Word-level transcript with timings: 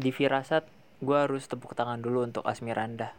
di 0.00 0.16
Firasat 0.16 0.64
gue 1.04 1.12
harus 1.12 1.44
tepuk 1.44 1.76
tangan 1.76 2.00
dulu 2.00 2.24
untuk 2.24 2.40
Asmiranda. 2.48 3.12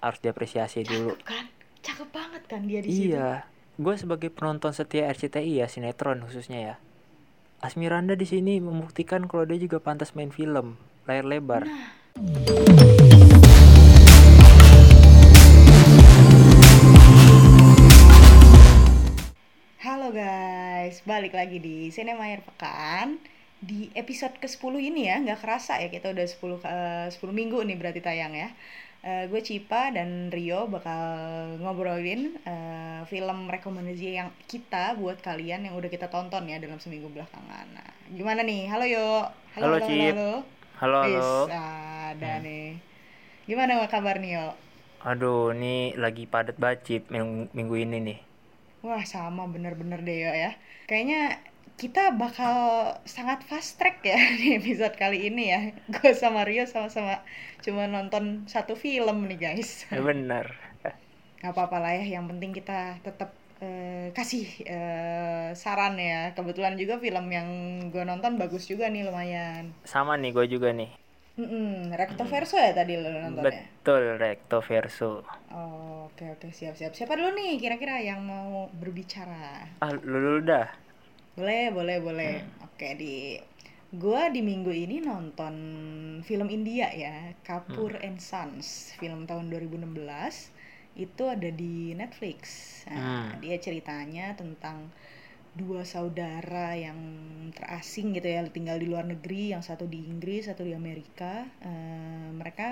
Harus 0.00 0.18
diapresiasi 0.24 0.80
dulu. 0.80 1.12
Cakep 1.12 1.28
kan? 1.28 1.44
Cakep 1.84 2.08
banget 2.08 2.42
kan 2.48 2.60
dia 2.64 2.80
di 2.80 2.88
situ. 2.88 3.12
iya. 3.12 3.44
Gue 3.76 4.00
sebagai 4.00 4.32
penonton 4.32 4.72
setia 4.72 5.12
RCTI 5.12 5.60
ya 5.60 5.68
sinetron 5.68 6.24
khususnya 6.24 6.58
ya. 6.60 6.74
Asmiranda 7.60 8.16
di 8.16 8.24
sini 8.24 8.58
membuktikan 8.64 9.28
kalau 9.28 9.44
dia 9.44 9.60
juga 9.60 9.78
pantas 9.78 10.16
main 10.16 10.32
film 10.32 10.80
layar 11.04 11.28
lebar. 11.28 11.68
Nah, 11.68 12.00
Halo 19.84 20.08
guys, 20.10 21.04
balik 21.04 21.36
lagi 21.36 21.60
di 21.60 21.92
Cinema 21.92 22.24
Air 22.28 22.40
Pekan 22.40 23.20
Di 23.62 23.80
episode 24.02 24.34
ke-10 24.42 24.74
ini 24.90 25.06
ya, 25.10 25.14
nggak 25.22 25.40
kerasa 25.42 25.72
ya 25.82 25.88
kita 25.96 26.06
udah 26.14 26.26
10, 26.26 26.58
eh, 26.66 27.06
10 27.14 27.30
minggu 27.40 27.58
nih 27.68 27.76
berarti 27.80 28.00
tayang 28.02 28.34
ya. 28.42 28.48
Eh, 29.06 29.24
Gue 29.30 29.40
Cipa 29.48 29.82
dan 29.96 30.10
Rio 30.34 30.60
bakal 30.74 31.02
ngobrolin 31.62 32.20
eh, 32.52 33.00
film 33.12 33.38
rekomendasi 33.54 34.08
yang 34.18 34.28
kita 34.50 34.84
buat 35.00 35.18
kalian 35.28 35.60
yang 35.66 35.74
udah 35.78 35.90
kita 35.94 36.06
tonton 36.14 36.42
ya 36.50 36.58
dalam 36.64 36.78
seminggu 36.82 37.08
belakangan. 37.14 37.66
Nah, 37.76 37.90
gimana 38.18 38.40
nih? 38.50 38.60
Halo 38.70 38.86
Yo. 38.96 39.08
Halo, 39.54 39.78
Cip. 39.86 40.16
halo. 40.18 40.30
Halo 40.82 40.98
Wis, 41.06 41.30
halo 41.46 41.46
ada 41.50 42.32
nih. 42.42 42.82
Gimana 43.48 43.72
kabar 43.94 44.16
nih 44.22 44.32
Yo? 44.38 44.48
aduh 45.10 45.50
ini 45.54 45.74
lagi 46.02 46.24
padat 46.32 46.56
banget 46.62 47.02
minggu, 47.12 47.50
minggu 47.56 47.74
ini 47.84 47.96
nih. 48.08 48.18
Wah 48.86 49.02
sama 49.14 49.42
bener-bener 49.54 50.00
deh 50.06 50.16
Yo 50.26 50.32
ya. 50.44 50.50
Kayaknya 50.90 51.20
kita 51.80 52.14
bakal 52.14 52.54
sangat 53.04 53.42
fast 53.48 53.76
track 53.80 54.04
ya 54.06 54.18
di 54.40 54.46
episode 54.58 54.94
kali 54.94 55.18
ini 55.28 55.44
ya. 55.54 55.60
Gue 55.90 56.12
sama 56.14 56.40
Rio 56.48 56.64
sama-sama 56.68 57.14
cuma 57.64 57.86
nonton 57.90 58.46
satu 58.46 58.74
film 58.78 59.26
nih 59.30 59.38
guys. 59.38 59.86
Ya 59.90 60.00
bener 60.02 60.46
Gak 61.42 61.52
apa-apa 61.58 61.76
lah 61.82 61.92
ya, 61.98 62.04
yang 62.18 62.24
penting 62.30 62.54
kita 62.54 63.02
tetap 63.02 63.30
eh, 63.58 64.14
kasih 64.14 64.46
eh, 64.62 65.48
saran 65.58 65.98
ya. 65.98 66.30
Kebetulan 66.38 66.74
juga 66.78 66.94
film 67.02 67.26
yang 67.36 67.48
gue 67.90 68.02
nonton 68.06 68.38
bagus 68.38 68.64
juga 68.70 68.86
nih 68.86 69.02
lumayan. 69.08 69.74
Sama 69.84 70.14
nih 70.22 70.30
gue 70.36 70.46
juga 70.54 70.70
nih. 70.70 70.90
Mm-mm, 71.40 71.96
Recto 71.96 72.24
Verso 72.28 72.56
ya 72.60 72.72
tadi 72.76 72.92
lo 73.00 73.08
nontonnya? 73.08 73.64
betul 73.82 74.02
recto 74.20 74.60
verso. 74.60 75.24
Oh, 75.50 76.08
oke 76.08 76.24
oke. 76.36 76.48
Siap 76.52 76.74
siap. 76.78 76.92
Siapa 76.96 77.12
dulu 77.18 77.30
nih 77.38 77.56
kira-kira 77.62 77.96
yang 78.04 78.20
mau 78.30 78.68
berbicara? 78.80 79.44
ah 79.82 79.90
lu 80.10 80.18
dulu 80.24 80.40
dah 80.50 80.66
Boleh, 81.38 81.64
boleh, 81.76 81.98
boleh. 82.06 82.34
Oke, 82.66 82.88
di 83.02 83.14
gua 84.02 84.22
di 84.32 84.40
minggu 84.50 84.72
ini 84.84 84.96
nonton 85.10 85.54
film 86.28 86.48
India 86.58 86.88
ya, 87.04 87.16
Kapur 87.48 87.92
and 88.06 88.20
Sons, 88.20 88.92
film 89.00 89.20
tahun 89.30 89.48
2016. 89.52 90.52
Itu 91.04 91.22
ada 91.34 91.48
di 91.62 91.96
Netflix. 92.00 92.40
Nah, 92.92 93.32
Hmm. 93.32 93.40
dia 93.40 93.56
ceritanya 93.64 94.26
tentang 94.36 94.92
dua 95.60 95.82
saudara 95.94 96.76
yang 96.86 97.00
terasing 97.56 98.12
gitu 98.16 98.28
ya, 98.28 98.40
tinggal 98.56 98.76
di 98.82 98.86
luar 98.92 99.04
negeri, 99.08 99.52
yang 99.56 99.62
satu 99.64 99.84
di 99.88 100.00
Inggris, 100.12 100.48
satu 100.48 100.62
di 100.68 100.72
Amerika. 100.76 101.34
Eh, 101.64 102.28
mereka 102.40 102.68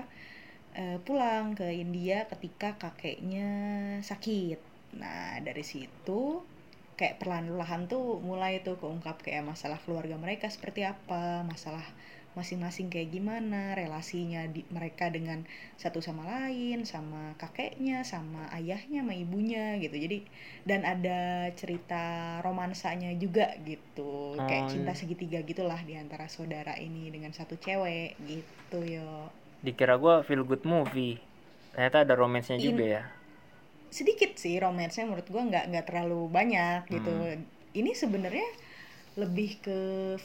eh, 0.80 0.98
pulang 1.02 1.58
ke 1.58 1.66
India 1.84 2.18
ketika 2.30 2.68
kakeknya 2.78 3.48
sakit. 4.10 4.60
Nah, 5.02 5.42
dari 5.42 5.64
situ 5.66 6.20
kayak 7.00 7.16
perlahan-lahan 7.20 7.82
tuh 7.92 8.04
mulai 8.28 8.52
tuh 8.66 8.76
keungkap 8.82 9.16
kayak 9.24 9.44
masalah 9.52 9.78
keluarga 9.84 10.16
mereka 10.24 10.46
seperti 10.56 10.80
apa, 10.94 11.24
masalah 11.52 11.84
masing-masing 12.38 12.86
kayak 12.94 13.10
gimana, 13.16 13.62
relasinya 13.80 14.40
di, 14.54 14.60
mereka 14.76 15.04
dengan 15.16 15.38
satu 15.82 15.98
sama 16.06 16.22
lain, 16.32 16.78
sama 16.92 17.22
kakeknya, 17.42 17.96
sama 18.12 18.42
ayahnya, 18.58 18.98
sama 19.02 19.14
ibunya 19.24 19.64
gitu. 19.84 19.96
Jadi 20.04 20.18
dan 20.68 20.80
ada 20.92 21.20
cerita 21.60 22.04
romansanya 22.46 23.10
juga 23.24 23.46
gitu, 23.70 24.12
kayak 24.48 24.64
Oh, 24.64 24.70
cinta 24.70 24.92
iya. 24.92 25.00
segitiga 25.00 25.38
gitulah 25.50 25.80
di 25.88 25.94
antara 26.02 26.26
saudara 26.36 26.74
ini 26.86 27.02
dengan 27.14 27.32
satu 27.38 27.54
cewek 27.64 28.10
gitu 28.30 28.78
yo. 28.96 29.10
dikira 29.64 29.94
gue 30.02 30.14
feel 30.26 30.42
good 30.50 30.64
movie 30.72 31.14
ternyata 31.72 31.96
ada 32.04 32.14
romansnya 32.22 32.58
juga 32.66 32.84
ya 32.96 33.02
sedikit 33.98 34.30
sih 34.42 34.54
romansnya 34.64 35.04
menurut 35.08 35.28
gua 35.34 35.42
nggak 35.50 35.64
nggak 35.70 35.86
terlalu 35.88 36.20
banyak 36.38 36.80
gitu 36.94 37.10
ini 37.80 37.90
sebenarnya 38.02 38.48
lebih 39.22 39.50
ke 39.66 39.78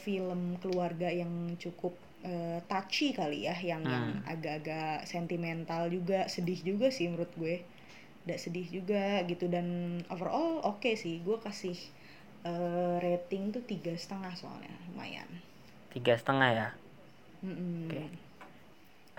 film 0.04 0.40
keluarga 0.62 1.08
yang 1.22 1.32
cukup 1.64 1.94
eh, 2.30 2.58
touchy 2.70 3.08
kali 3.20 3.38
ya 3.48 3.56
yang 3.70 3.82
yang 3.94 4.06
Hmm. 4.06 4.26
agak-agak 4.32 5.04
sentimental 5.12 5.82
juga 5.96 6.20
sedih 6.34 6.60
juga 6.70 6.86
sih 6.96 7.06
menurut 7.10 7.32
gue 7.42 7.54
udah 8.26 8.38
sedih 8.44 8.66
juga 8.78 9.04
gitu 9.30 9.46
dan 9.54 9.66
overall 10.14 10.50
oke 10.72 10.90
sih 11.02 11.14
gue 11.26 11.38
kasih 11.46 11.78
eh, 12.50 12.94
rating 13.06 13.44
tuh 13.54 13.62
tiga 13.70 13.92
setengah 14.02 14.32
soalnya 14.40 14.74
lumayan 14.90 15.28
tiga 15.92 16.14
setengah 16.20 16.50
ya 16.58 16.66
Mm-mm. 17.44 17.86
Oke. 17.86 18.25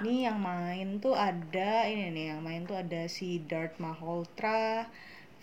Ini 0.01 0.15
yang 0.29 0.39
main 0.49 0.87
tuh 1.03 1.15
ada 1.29 1.71
ini 1.91 2.05
nih 2.15 2.25
yang 2.31 2.41
main 2.47 2.61
tuh 2.69 2.77
ada 2.83 3.01
si 3.17 3.29
Dart 3.49 3.73
Malhotra, 3.83 4.63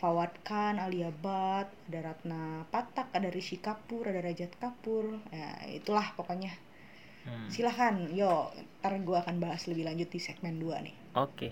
Fawad 0.00 0.32
Khan, 0.46 0.74
Alia 0.84 1.10
Bhatt, 1.24 1.68
ada 1.88 1.98
Ratna 2.06 2.42
Patak, 2.72 3.08
ada 3.18 3.28
Rishi 3.36 3.56
Kapoor, 3.66 4.04
ada 4.10 4.20
Rajat 4.26 4.52
Kapoor. 4.62 5.06
Ya, 5.38 5.48
itulah 5.78 6.06
pokoknya. 6.18 6.52
Hmm. 7.26 7.48
Silahkan, 7.54 7.94
yo, 8.20 8.32
ntar 8.80 8.92
gue 9.08 9.16
akan 9.22 9.36
bahas 9.44 9.62
lebih 9.70 9.84
lanjut 9.88 10.08
di 10.14 10.20
segmen 10.26 10.54
2 10.62 10.76
nih. 10.86 10.96
Oke, 11.14 11.48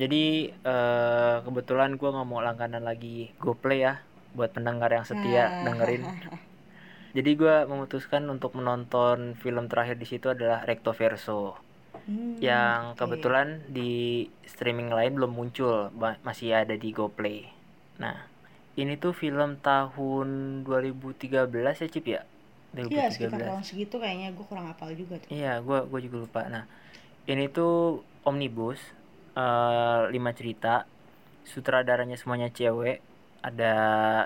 jadi 0.00 0.24
eh, 0.72 1.36
kebetulan 1.46 1.90
gue 2.00 2.08
nggak 2.14 2.28
mau 2.30 2.40
langganan 2.46 2.82
lagi 2.90 3.16
GoPlay 3.42 3.80
ya, 3.86 3.94
buat 4.36 4.50
pendengar 4.56 4.90
yang 4.96 5.06
setia 5.10 5.44
Nah. 5.44 5.64
dengerin. 5.66 6.02
Jadi 7.16 7.30
gue 7.40 7.56
memutuskan 7.72 8.22
untuk 8.34 8.52
menonton 8.58 9.18
film 9.42 9.64
terakhir 9.72 9.96
di 10.02 10.06
situ 10.12 10.26
adalah 10.34 10.58
Recto 10.68 10.92
Verso, 11.00 11.56
Hmm, 12.08 12.40
yang 12.40 12.80
oke. 12.94 12.98
kebetulan 13.00 13.48
di 13.68 13.92
streaming 14.52 14.90
lain 14.96 15.12
belum 15.18 15.32
muncul, 15.38 15.92
masih 16.26 16.48
ada 16.56 16.74
di 16.74 16.88
GoPlay. 16.96 17.38
Nah, 18.02 18.16
ini 18.80 18.94
tuh 19.02 19.12
film 19.22 19.50
tahun 19.60 20.28
2013 20.66 21.76
ya 21.82 21.88
Cip 21.92 22.06
ya? 22.14 22.20
Iya, 22.88 23.04
sekitar 23.14 23.38
2013. 23.38 23.48
tahun 23.48 23.64
segitu 23.68 23.94
kayaknya 24.02 24.28
gue 24.36 24.44
kurang 24.50 24.66
hafal 24.70 24.90
juga 25.00 25.14
tuh. 25.22 25.30
Iya, 25.36 25.60
gua 25.66 25.78
gua 25.90 26.00
juga 26.06 26.16
lupa. 26.24 26.40
Nah, 26.54 26.64
ini 27.32 27.44
tuh 27.56 28.00
omnibus, 28.28 28.80
eh 29.36 30.00
lima 30.14 30.30
cerita, 30.38 30.74
sutradaranya 31.52 32.16
semuanya 32.20 32.48
cewek. 32.58 32.98
Ada 33.48 33.72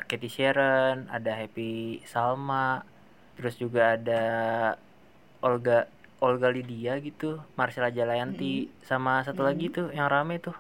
Cathy 0.09 0.29
Sharon, 0.37 0.97
ada 1.17 1.33
Happy 1.41 2.01
Salma, 2.13 2.83
terus 3.37 3.55
juga 3.63 3.83
ada 3.99 4.23
Olga 5.43 5.87
Olga 6.23 6.55
Lydia 6.55 7.03
gitu, 7.03 7.43
Marcella 7.59 7.91
Jalayanti, 7.91 8.71
sama 8.87 9.27
satu 9.27 9.43
lagi 9.43 9.75
tuh 9.75 9.91
yang 9.91 10.07
rame 10.07 10.39
tuh. 10.39 10.55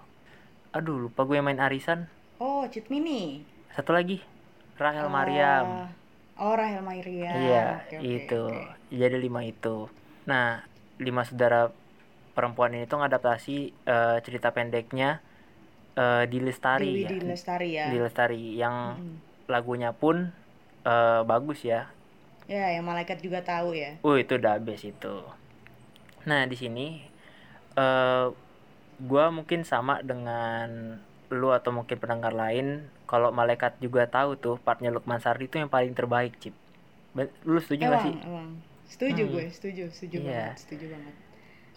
Aduh, 0.75 1.07
lupa 1.07 1.23
gue 1.23 1.39
yang 1.39 1.47
main 1.47 1.63
arisan. 1.63 2.11
Oh, 2.43 2.67
Cut 2.67 2.91
Mini. 2.91 3.47
Satu 3.71 3.95
lagi, 3.95 4.19
Rahel 4.75 5.07
Mariam. 5.07 5.87
Oh, 6.35 6.59
Rahel 6.59 6.83
Mariam. 6.83 7.39
Iya, 7.39 7.87
oke, 7.87 7.97
itu. 8.03 8.43
oke. 8.43 8.91
Jadi 8.91 9.17
lima 9.23 9.47
itu. 9.47 9.87
Nah, 10.27 10.67
lima 10.99 11.23
saudara 11.23 11.71
perempuan 12.35 12.75
ini 12.75 12.91
tuh 12.91 12.99
ngadaptasi 12.99 13.57
eh, 13.87 14.17
cerita 14.27 14.51
pendeknya 14.51 15.23
eh, 15.95 16.25
di 16.27 16.43
Lestari 16.43 16.91
Dewi 16.91 17.07
ya. 17.07 17.09
di 17.09 17.19
Lestari 17.23 17.69
ya. 17.71 17.87
Di 17.87 17.97
Lestari 18.03 18.43
yang 18.59 18.99
Mm-mm. 18.99 19.47
lagunya 19.47 19.95
pun 19.95 20.35
eh, 20.83 21.21
bagus 21.23 21.63
ya. 21.63 21.87
Ya, 22.51 22.75
yang 22.75 22.85
malaikat 22.85 23.23
juga 23.23 23.39
tahu 23.41 23.79
ya. 23.79 24.03
Uh, 24.03 24.19
itu 24.19 24.35
udah 24.35 24.59
best 24.59 24.85
itu. 24.85 25.15
Nah, 26.31 26.43
di 26.51 26.57
sini 26.63 26.87
eh 27.79 28.27
gua 29.11 29.25
mungkin 29.37 29.61
sama 29.73 29.95
dengan 30.11 30.69
lu 31.33 31.49
atau 31.59 31.73
mungkin 31.73 31.97
pendengar 32.03 32.33
lain 32.37 32.67
kalau 33.11 33.33
malaikat 33.33 33.73
juga 33.85 34.03
tahu 34.17 34.31
tuh 34.45 34.57
partnya 34.67 34.93
Lukman 34.95 35.21
Sardi 35.25 35.45
itu 35.49 35.57
yang 35.63 35.73
paling 35.73 35.93
terbaik, 35.99 36.33
Cip. 36.43 36.55
Lu 37.49 37.59
setuju 37.65 37.85
gak 37.93 38.03
sih? 38.05 38.15
emang. 38.29 38.49
Setuju 38.93 39.23
Hmm. 39.25 39.33
gue, 39.33 39.45
setuju, 39.57 39.85
setuju 39.97 40.19
Iya. 40.21 40.45
banget, 40.45 40.55
setuju 40.61 40.87
banget. 40.93 41.15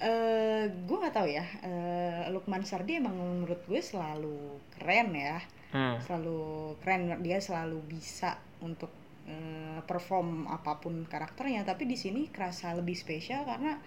Eh, 0.03 0.63
gue 0.88 0.98
nggak 1.01 1.15
tahu 1.15 1.27
ya. 1.31 1.45
eh, 1.63 2.27
Lukman 2.36 2.63
Sardi 2.68 3.00
emang 3.00 3.15
menurut 3.15 3.62
gue 3.63 3.80
selalu 3.80 4.59
keren 4.75 5.15
ya, 5.15 5.39
Hmm. 5.71 5.95
selalu 6.03 6.39
keren. 6.83 7.01
Dia 7.24 7.39
selalu 7.39 7.80
bisa 7.88 8.36
untuk 8.59 8.91
eh, 9.25 9.80
perform 9.89 10.45
apa 10.51 10.77
pun 10.83 11.07
karakternya. 11.07 11.63
Tapi 11.65 11.83
di 11.88 11.98
sini 11.98 12.27
kerasa 12.30 12.75
lebih 12.75 12.94
spesial 12.94 13.41
karena 13.48 13.80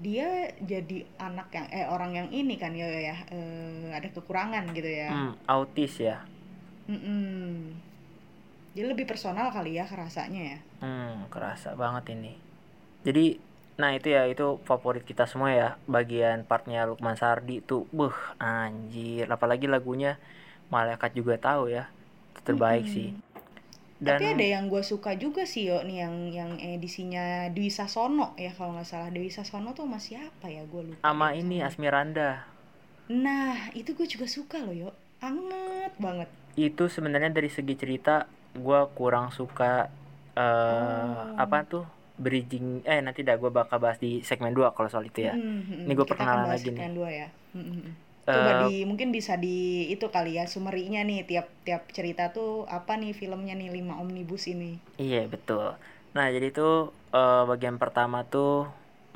dia 0.00 0.48
jadi 0.64 1.04
anak 1.20 1.52
yang 1.52 1.66
eh 1.68 1.84
orang 1.84 2.12
yang 2.16 2.28
ini 2.32 2.56
kan 2.56 2.72
ya 2.72 2.88
ya 2.88 3.16
eh, 3.28 3.92
ada 3.92 4.08
kekurangan 4.08 4.64
gitu 4.72 4.88
ya. 4.88 5.12
Hmm, 5.12 5.32
autis 5.44 6.00
ya. 6.00 6.24
Mm-mm. 6.88 7.76
Dia 8.72 8.84
lebih 8.88 9.04
personal 9.04 9.52
kali 9.52 9.76
ya 9.76 9.84
kerasanya 9.84 10.56
ya. 10.56 10.58
Hmm, 10.80 11.28
kerasa 11.28 11.76
banget 11.76 12.16
ini. 12.16 12.32
Jadi 13.04 13.36
nah 13.80 13.96
itu 13.96 14.12
ya 14.12 14.28
itu 14.28 14.60
favorit 14.68 15.04
kita 15.08 15.24
semua 15.24 15.56
ya 15.56 15.68
bagian 15.88 16.44
partnya 16.44 16.84
Lukman 16.84 17.16
Sardi 17.16 17.64
tuh 17.64 17.88
buh 17.96 18.12
anjir 18.36 19.24
apalagi 19.24 19.64
lagunya 19.72 20.20
malaikat 20.68 21.16
juga 21.16 21.40
tahu 21.40 21.72
ya 21.72 21.88
itu 22.36 22.40
terbaik 22.44 22.84
Mm-mm. 22.84 22.92
sih 22.92 23.08
Tapi 24.00 24.24
dan 24.24 24.32
ada 24.32 24.46
yang 24.46 24.64
gue 24.66 24.80
suka 24.82 25.12
juga 25.14 25.44
sih 25.44 25.68
yo 25.68 25.84
nih 25.84 25.98
yang 26.00 26.14
yang 26.30 26.50
edisinya 26.58 27.24
Dwi 27.48 27.68
Sasono 27.68 28.32
ya 28.34 28.48
kalau 28.50 28.72
nggak 28.72 28.88
salah 28.88 29.08
Dwi 29.08 29.28
Sasono 29.28 29.70
tuh 29.70 29.84
masih 29.84 30.18
apa 30.22 30.48
ya 30.48 30.64
gue 30.64 30.82
lupa. 30.88 31.00
sama 31.02 31.32
ini. 31.32 31.60
Asmiranda 31.60 32.48
Nah 33.10 33.54
itu 33.72 33.92
gue 33.92 34.06
juga 34.06 34.26
suka 34.26 34.56
loh 34.58 34.72
yo, 34.72 34.88
anget 35.20 35.92
banget. 35.98 36.28
itu 36.56 36.86
sebenarnya 36.86 37.30
dari 37.30 37.46
segi 37.48 37.74
cerita 37.74 38.26
gua 38.56 38.90
kurang 38.90 39.30
suka 39.30 39.86
eh 40.34 40.40
Oh. 40.40 41.34
apa 41.36 41.58
tuh 41.64 41.84
bridging 42.16 42.82
eh 42.84 43.00
nanti 43.00 43.22
dah 43.22 43.34
gua 43.34 43.50
bakal 43.50 43.78
bahas 43.78 43.98
di 43.98 44.20
segmen 44.20 44.52
2 44.52 44.70
kalau 44.70 44.88
soal 44.88 45.04
itu 45.04 45.20
ya 45.22 45.34
Mm-mm, 45.34 45.86
Ini 45.86 45.92
gua 45.92 46.04
kita 46.04 46.12
perkenalan 46.12 46.46
lagi 46.48 46.68
nih. 46.68 46.76
segmen 46.76 46.92
dua 46.92 47.08
ya. 47.10 47.28
Coba 48.34 48.50
Eh, 48.52 48.62
di 48.62 48.86
mungkin 48.88 49.08
bisa 49.16 49.34
di 49.44 49.56
itu 49.94 50.06
kali 50.16 50.30
ya 50.38 50.44
sumerinya 50.54 51.00
nih 51.08 51.20
tiap 51.30 51.46
tiap 51.66 51.82
cerita 51.96 52.24
tuh 52.36 52.50
apa 52.78 52.92
nih 53.00 53.12
filmnya 53.20 53.54
nih 53.60 53.70
lima 53.76 53.94
omnibus 54.02 54.44
ini. 54.54 54.72
iya 55.02 55.18
betul. 55.32 55.64
Nah 56.16 56.26
jadi 56.34 56.46
tuh 56.56 56.70
eh, 57.16 57.42
bagian 57.50 57.76
pertama 57.82 58.18
tuh 58.32 58.48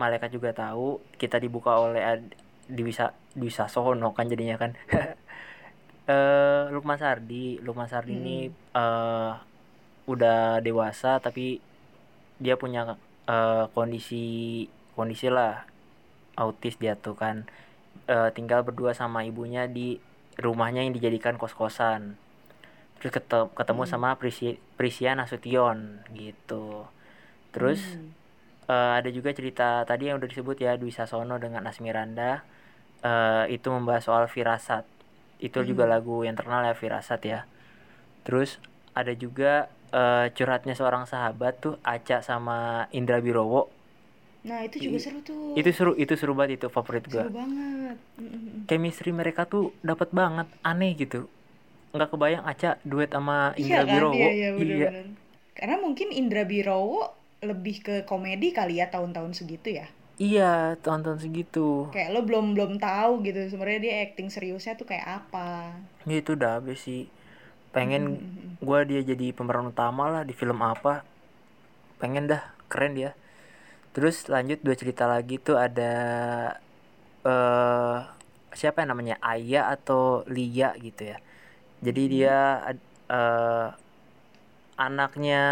malaikat 0.00 0.30
juga 0.36 0.50
tahu 0.60 0.82
kita 1.20 1.36
dibuka 1.44 1.70
oleh 1.84 2.02
Ad- 2.12 2.34
Dwisa 2.76 3.04
Dwisa 3.40 3.64
Sono 3.74 4.06
kan 4.16 4.26
jadinya 4.32 4.56
kan. 4.62 4.70
Eh 6.10 6.62
Lukman 6.74 6.98
Sardi. 7.02 7.60
Lukman 7.66 7.88
Sardi 7.92 8.12
ini 8.20 8.36
eh 8.76 9.30
udah 10.12 10.60
dewasa 10.66 11.08
tapi 11.24 11.60
dia 12.44 12.54
punya 12.62 12.80
eh, 13.30 13.64
kondisi 13.76 14.24
kondisi 14.96 15.26
lah 15.36 15.64
autis 16.42 16.74
dia 16.82 16.94
tuh 17.04 17.14
kan 17.22 17.36
Eh, 18.04 18.30
tinggal 18.36 18.60
berdua 18.60 18.92
sama 18.92 19.24
ibunya 19.24 19.64
di 19.64 19.96
rumahnya 20.36 20.84
yang 20.84 20.92
dijadikan 20.92 21.40
kos-kosan 21.40 22.20
terus 23.00 23.16
ketemu, 23.16 23.48
ketemu 23.56 23.82
Hmm. 23.84 23.92
sama 23.96 24.08
Prisi, 24.20 24.60
Prisia 24.76 25.16
Nasution 25.16 26.04
gitu 26.12 26.84
terus 27.48 27.80
Hmm. 27.96 28.12
eh, 28.68 28.92
ada 29.00 29.08
juga 29.08 29.32
cerita 29.32 29.88
tadi 29.88 30.12
yang 30.12 30.20
udah 30.20 30.28
disebut 30.28 30.56
ya 30.60 30.76
Dwi 30.76 30.92
Sasono 30.92 31.40
dengan 31.40 31.64
Asmiranda 31.64 32.44
eh, 33.00 33.44
itu 33.56 33.72
membahas 33.72 34.04
soal 34.04 34.28
firasat 34.28 34.84
itu 35.40 35.64
juga 35.64 35.88
Hmm. 35.88 35.92
lagu 35.96 36.16
yang 36.28 36.36
terkenal 36.36 36.60
ya 36.64 36.76
firasat 36.76 37.20
ya 37.24 37.40
terus 38.28 38.60
ada 38.92 39.16
juga 39.16 39.72
eh, 39.96 40.28
curhatnya 40.36 40.76
seorang 40.76 41.08
sahabat 41.08 41.56
tuh 41.56 41.80
Aca 41.80 42.20
sama 42.20 42.84
Indra 42.92 43.22
Birowo 43.24 43.72
Nah 44.48 44.58
itu 44.66 44.76
juga 44.84 44.98
I- 44.98 45.04
seru 45.04 45.18
tuh. 45.24 45.40
itu 45.60 45.70
seru 45.76 45.92
itu 46.04 46.14
seru 46.20 46.32
banget 46.38 46.52
itu 46.62 46.66
favorit 46.76 47.04
seru 47.08 47.12
gua 47.14 47.26
banget. 47.30 47.96
Chemistry 48.68 49.10
mereka 49.20 49.42
tuh 49.52 49.64
dapat 49.88 50.08
banget 50.20 50.48
aneh 50.70 50.92
gitu 51.00 51.20
nggak 51.94 52.08
kebayang 52.12 52.44
Aca 52.52 52.70
duet 52.90 53.10
sama 53.16 53.36
Iya 53.62 53.76
Indra 53.78 53.82
kan, 53.88 53.92
Birowo 53.92 54.16
iya 54.16 54.28
iya 54.38 54.48
iya 54.48 54.54
benar-benar. 54.60 55.06
Karena 55.58 55.76
mungkin 55.84 56.08
Indra 56.20 56.42
Birowo 56.50 57.00
lebih 57.50 57.76
ke 57.86 57.94
komedi 58.10 58.48
kali 58.58 58.74
ya 58.80 58.86
tahun-tahun 58.94 59.32
segitu 59.38 59.68
ya. 59.80 59.86
iya 60.26 60.50
tonton 60.84 61.16
segitu 61.22 61.58
Kayak 61.92 62.08
lo 62.14 62.20
belum 62.28 62.46
belum 62.54 62.72
tahu 62.86 63.12
gitu 63.26 63.40
sebenarnya 63.50 63.80
dia 63.86 63.94
acting 64.04 64.28
seriusnya 64.34 64.72
tuh 64.80 64.86
kayak 64.90 65.06
apa. 65.22 65.48
ya 66.08 66.16
itu 66.22 66.30
udah 66.36 66.50
habis 66.60 66.78
sih 66.86 67.00
pengen 67.74 68.02
Mm-mm. 68.20 68.56
gua 68.66 68.80
dia 68.90 69.00
jadi 69.10 69.26
pemeran 69.36 69.66
utama 69.74 70.04
lah 70.12 70.22
di 70.28 70.34
film 70.40 70.58
apa 70.72 70.94
pengen 72.00 72.24
dah 72.30 72.42
keren 72.70 72.92
dia 72.98 73.10
terus 73.94 74.16
lanjut 74.32 74.58
dua 74.66 74.76
cerita 74.80 75.04
lagi 75.14 75.34
tuh 75.46 75.56
ada 75.66 75.82
eh 77.26 77.96
siapa 78.60 78.76
yang 78.82 78.90
namanya? 78.94 79.16
Aya 79.32 79.60
atau 79.74 80.22
Lia 80.34 80.68
gitu 80.84 81.02
ya. 81.12 81.18
Jadi 81.86 82.02
Mm-mm. 82.10 82.14
dia 82.14 82.38
eh 83.10 83.68
anaknya 84.78 85.42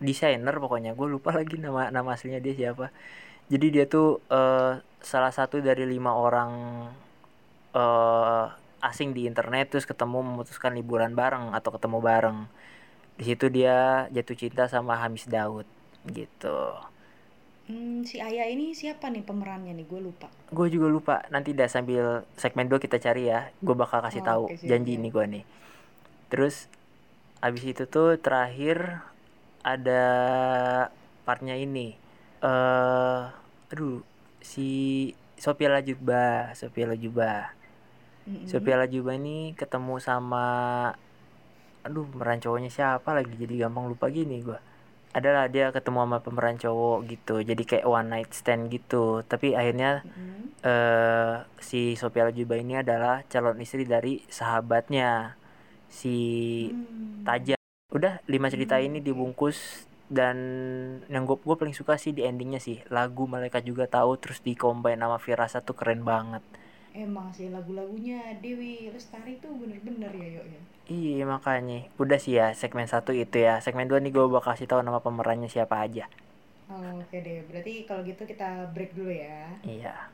desainer 0.00 0.54
pokoknya. 0.62 0.90
Gue 0.98 1.08
lupa 1.14 1.30
lagi 1.38 1.56
nama 1.60 1.88
nama 1.96 2.10
aslinya 2.16 2.40
dia 2.44 2.54
siapa. 2.56 2.86
Jadi 3.52 3.66
dia 3.74 3.84
tuh 3.94 4.20
eh 4.32 4.72
salah 5.02 5.32
satu 5.38 5.56
dari 5.62 5.84
lima 5.94 6.12
orang 6.16 6.52
eh 7.76 8.44
asing 8.88 9.10
di 9.16 9.26
internet 9.30 9.64
terus 9.72 9.86
ketemu 9.90 10.18
memutuskan 10.22 10.72
liburan 10.78 11.12
bareng 11.20 11.52
atau 11.56 11.70
ketemu 11.74 11.98
bareng. 12.08 12.38
Di 13.18 13.24
situ 13.28 13.46
dia 13.56 14.08
jatuh 14.16 14.36
cinta 14.42 14.64
sama 14.74 14.94
Hamis 15.02 15.26
Daud 15.28 15.66
gitu 16.18 16.58
Hmm, 17.66 17.98
si 18.08 18.16
Ayah 18.28 18.46
ini 18.54 18.66
siapa 18.80 19.06
nih 19.14 19.22
pemerannya 19.28 19.72
nih? 19.78 19.86
Gue 19.90 20.00
lupa. 20.08 20.28
gue 20.56 20.66
juga 20.74 20.86
lupa. 20.96 21.16
Nanti 21.34 21.50
dah 21.58 21.68
sambil 21.74 22.04
segmen 22.38 22.66
2 22.70 22.78
kita 22.84 22.96
cari 23.04 23.22
ya. 23.32 23.40
Gue 23.66 23.74
bakal 23.82 23.98
kasih 24.06 24.22
Oh, 24.22 24.26
tahu 24.28 24.44
siap, 24.54 24.68
janji 24.70 24.92
nih 25.02 25.10
gue 25.14 25.24
nih. 25.34 25.44
Terus 26.30 26.54
abis 27.46 27.64
itu 27.72 27.84
tuh 27.94 28.18
terakhir 28.24 28.78
ada 29.62 30.04
partnya 31.26 31.54
ini. 31.58 31.96
Eh 32.42 33.22
aduh 33.72 33.98
si 34.38 34.68
Sophia 35.36 35.68
Lajuba 35.74 36.54
Sophia 36.54 36.86
Lajuba 36.86 37.50
Mm-mm. 38.26 38.46
Sophia 38.50 38.76
Lajuba 38.78 39.10
ini 39.18 39.54
ketemu 39.58 39.98
sama 39.98 40.46
aduh 41.86 42.04
pemeran 42.10 42.38
cowoknya 42.42 42.70
siapa 42.70 43.10
lagi? 43.16 43.34
Jadi 43.42 43.54
gampang 43.62 43.86
lupa 43.90 44.06
gini 44.10 44.42
gua 44.42 44.58
adalah 45.18 45.44
dia 45.54 45.66
ketemu 45.76 45.98
sama 46.04 46.18
pemeran 46.24 46.56
cowok 46.64 46.98
gitu. 47.12 47.34
Jadi 47.48 47.62
kayak 47.70 47.86
one 47.98 48.08
night 48.12 48.30
stand 48.38 48.62
gitu. 48.74 49.24
Tapi 49.30 49.46
akhirnya 49.60 49.90
Mm-mm. 50.04 50.52
eh 50.70 51.34
si 51.68 51.80
Sophia 52.00 52.28
Lajuba 52.28 52.54
ini 52.64 52.74
adalah 52.84 53.14
calon 53.32 53.58
istri 53.64 53.82
dari 53.94 54.14
sahabatnya 54.38 55.34
si 55.88 56.16
Hmm. 56.70 57.24
Taja. 57.26 57.54
Udah 57.90 58.22
lima 58.30 58.46
cerita 58.52 58.78
Hmm, 58.78 58.86
ini 58.86 58.98
dibungkus 59.02 59.86
dan 60.06 60.36
yang 61.10 61.26
gue 61.26 61.34
gue 61.42 61.56
paling 61.58 61.74
suka 61.74 61.98
sih 61.98 62.12
di 62.14 62.22
endingnya 62.22 62.60
sih. 62.62 62.78
Lagu 62.92 63.26
malaikat 63.26 63.62
juga 63.66 63.84
tahu 63.90 64.14
terus 64.22 64.38
di 64.46 64.54
combine 64.54 65.00
sama 65.02 65.18
tuh 65.66 65.74
keren 65.74 66.02
banget 66.06 66.42
Emang 66.96 67.28
sih 67.36 67.52
lagu-lagunya 67.52 68.40
Dewi 68.40 68.88
Lestari 68.88 69.36
tuh 69.36 69.52
bener-bener 69.52 70.08
ya 70.16 70.40
yuk 70.40 70.46
ya. 70.48 70.60
Iya 70.88 71.28
makanya. 71.28 71.84
Udah 72.00 72.16
sih 72.16 72.40
ya 72.40 72.56
segmen 72.56 72.88
satu 72.88 73.12
itu 73.12 73.36
ya. 73.36 73.60
Segmen 73.60 73.84
2 73.84 74.00
nih 74.00 74.16
gue 74.16 74.24
bakal 74.32 74.56
kasih 74.56 74.64
tahu 74.64 74.80
nama 74.80 75.04
pemerannya 75.04 75.52
siapa 75.52 75.76
aja. 75.84 76.08
Oh, 76.72 77.04
Oke 77.04 77.20
deh, 77.20 77.44
berarti 77.52 77.84
kalau 77.84 78.00
gitu 78.00 78.24
kita 78.24 78.72
break 78.72 78.96
dulu 78.96 79.12
ya. 79.12 79.44
Iya. 79.60 80.08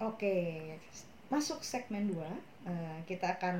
Oke, 0.00 0.72
masuk 1.28 1.60
segmen 1.60 2.08
2 2.16 2.49
kita 3.08 3.40
akan 3.40 3.56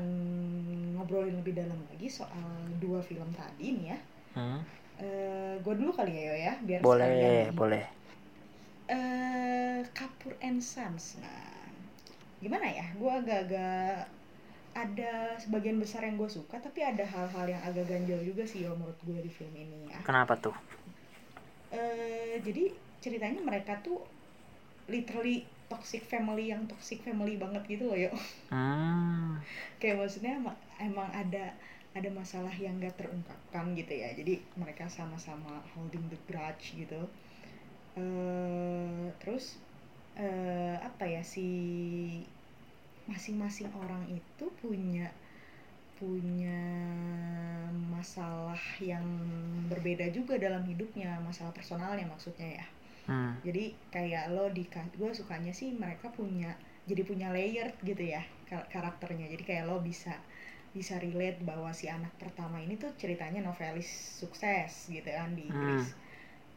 ngobrolin 0.95 1.35
lebih 1.41 1.57
dalam 1.57 1.81
lagi 1.91 2.07
soal 2.07 2.69
dua 2.79 3.01
film 3.03 3.27
tadi 3.35 3.75
nih 3.75 3.87
ya. 3.97 3.99
hmm? 4.39 4.61
gue 5.65 5.75
dulu 5.75 5.91
kali 5.97 6.13
ya 6.13 6.23
Yo 6.29 6.35
ya, 6.37 6.55
biar 6.61 6.81
Boleh 6.85 7.09
sekalian 7.09 7.57
boleh 7.57 7.85
eh 8.91 9.81
Kapur 9.95 10.35
and 10.43 10.59
Sons. 10.61 11.17
Nah, 11.23 11.71
gimana 12.43 12.67
ya? 12.67 12.87
Gue 12.99 13.09
agak-agak 13.09 14.11
ada 14.75 15.13
sebagian 15.39 15.79
besar 15.79 16.07
yang 16.07 16.19
gue 16.19 16.31
suka, 16.31 16.59
tapi 16.59 16.83
ada 16.83 17.03
hal-hal 17.03 17.47
yang 17.47 17.63
agak 17.63 17.91
ganjel 17.91 18.23
juga 18.23 18.47
sih 18.47 18.67
yo 18.67 18.75
menurut 18.75 18.99
gue 19.03 19.19
di 19.23 19.31
film 19.31 19.55
ini 19.55 19.91
ya. 19.91 19.99
Kenapa 20.03 20.39
tuh? 20.39 20.55
Eh, 21.71 22.43
jadi 22.43 22.75
ceritanya 22.99 23.41
mereka 23.43 23.79
tuh 23.83 24.03
literally 24.91 25.47
toxic 25.73 26.03
family 26.13 26.45
yang 26.53 26.63
toxic 26.73 26.99
family 27.07 27.35
banget 27.43 27.63
gitu 27.73 27.85
loh 27.91 27.99
yo. 28.07 28.11
Hmm 28.51 29.41
Kayak 29.81 29.97
maksudnya 30.05 30.33
emang, 30.41 30.57
emang 30.79 31.09
ada 31.11 31.45
ada 31.91 32.09
masalah 32.15 32.55
yang 32.55 32.79
gak 32.79 32.95
terungkapkan 33.01 33.75
gitu 33.75 33.93
ya. 33.99 34.15
Jadi 34.15 34.39
mereka 34.55 34.87
sama-sama 34.87 35.59
holding 35.75 36.07
the 36.13 36.19
grudge 36.29 36.77
gitu. 36.79 37.01
eh 37.99 39.07
terus 39.21 39.59
eh 40.19 40.77
apa 40.89 41.05
ya 41.07 41.23
si 41.27 41.49
masing-masing 43.11 43.71
orang 43.83 44.05
itu 44.09 44.47
punya 44.63 45.07
punya 45.99 46.61
masalah 47.93 48.59
yang 48.81 49.05
berbeda 49.69 50.07
juga 50.17 50.35
dalam 50.41 50.63
hidupnya 50.65 51.21
masalah 51.21 51.53
personalnya 51.53 52.07
maksudnya 52.09 52.49
ya 52.63 52.67
hmm. 53.07 53.45
jadi 53.47 53.65
kayak 53.89 54.25
lo 54.35 54.51
di 54.53 54.67
gue 54.69 55.11
sukanya 55.15 55.55
sih 55.55 55.73
mereka 55.73 56.13
punya 56.13 56.57
jadi 56.91 57.03
punya 57.07 57.29
layer 57.31 57.71
gitu 57.87 58.03
ya 58.03 58.23
kar- 58.51 58.67
karakternya. 58.67 59.31
Jadi 59.31 59.43
kayak 59.47 59.71
lo 59.71 59.79
bisa 59.79 60.19
bisa 60.71 60.99
relate 61.03 61.43
bahwa 61.43 61.75
si 61.75 61.91
anak 61.91 62.15
pertama 62.19 62.63
ini 62.63 62.79
tuh 62.79 62.95
ceritanya 62.95 63.43
novelis 63.43 63.91
sukses 64.23 64.91
gitu 64.91 65.07
kan 65.07 65.35
di 65.35 65.47
Inggris. 65.47 65.95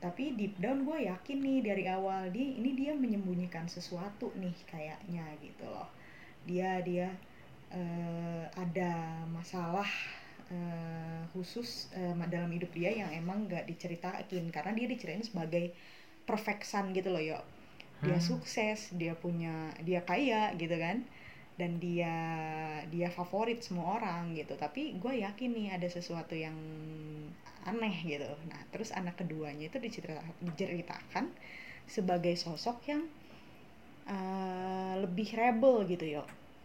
Tapi 0.02 0.36
deep 0.36 0.60
down 0.60 0.84
gue 0.84 1.08
yakin 1.08 1.38
nih 1.40 1.60
dari 1.64 1.84
awal 1.88 2.30
dia 2.34 2.46
ini 2.46 2.76
dia 2.76 2.92
menyembunyikan 2.94 3.70
sesuatu 3.70 4.34
nih 4.38 4.54
kayaknya 4.70 5.26
gitu 5.42 5.66
loh. 5.66 5.90
Dia 6.46 6.82
dia 6.84 7.10
uh, 7.74 8.46
ada 8.54 9.24
masalah 9.32 9.88
uh, 10.52 11.24
khusus 11.34 11.90
uh, 11.98 12.14
dalam 12.30 12.52
hidup 12.54 12.70
dia 12.76 12.94
yang 12.94 13.10
emang 13.16 13.50
gak 13.50 13.66
diceritain 13.66 14.46
karena 14.54 14.72
dia 14.76 14.88
diceritain 14.92 15.26
sebagai 15.26 15.74
perfect 16.24 16.64
son 16.68 16.92
gitu 16.96 17.12
loh 17.12 17.22
yo. 17.22 17.40
Dia 18.04 18.20
hmm. 18.20 18.26
sukses 18.26 18.92
dia 18.96 19.16
punya 19.16 19.72
dia 19.84 20.04
kaya 20.04 20.52
gitu 20.60 20.76
kan. 20.76 21.04
Dan 21.54 21.78
dia 21.78 22.10
dia 22.90 23.14
favorit 23.14 23.62
semua 23.62 24.02
orang 24.02 24.34
gitu. 24.34 24.58
Tapi 24.58 24.98
gue 24.98 25.22
yakin 25.22 25.50
nih 25.54 25.68
ada 25.78 25.88
sesuatu 25.88 26.34
yang 26.34 26.56
aneh 27.64 27.96
gitu. 28.04 28.28
Nah 28.50 28.62
terus 28.74 28.92
anak 28.92 29.20
keduanya 29.20 29.72
itu 29.72 29.80
diceritakan, 29.80 30.34
diceritakan 30.44 31.26
sebagai 31.84 32.34
sosok 32.40 32.78
yang 32.88 33.04
uh, 34.08 35.00
lebih 35.04 35.36
rebel 35.36 35.88
gitu 35.88 36.20
yo. 36.20 36.24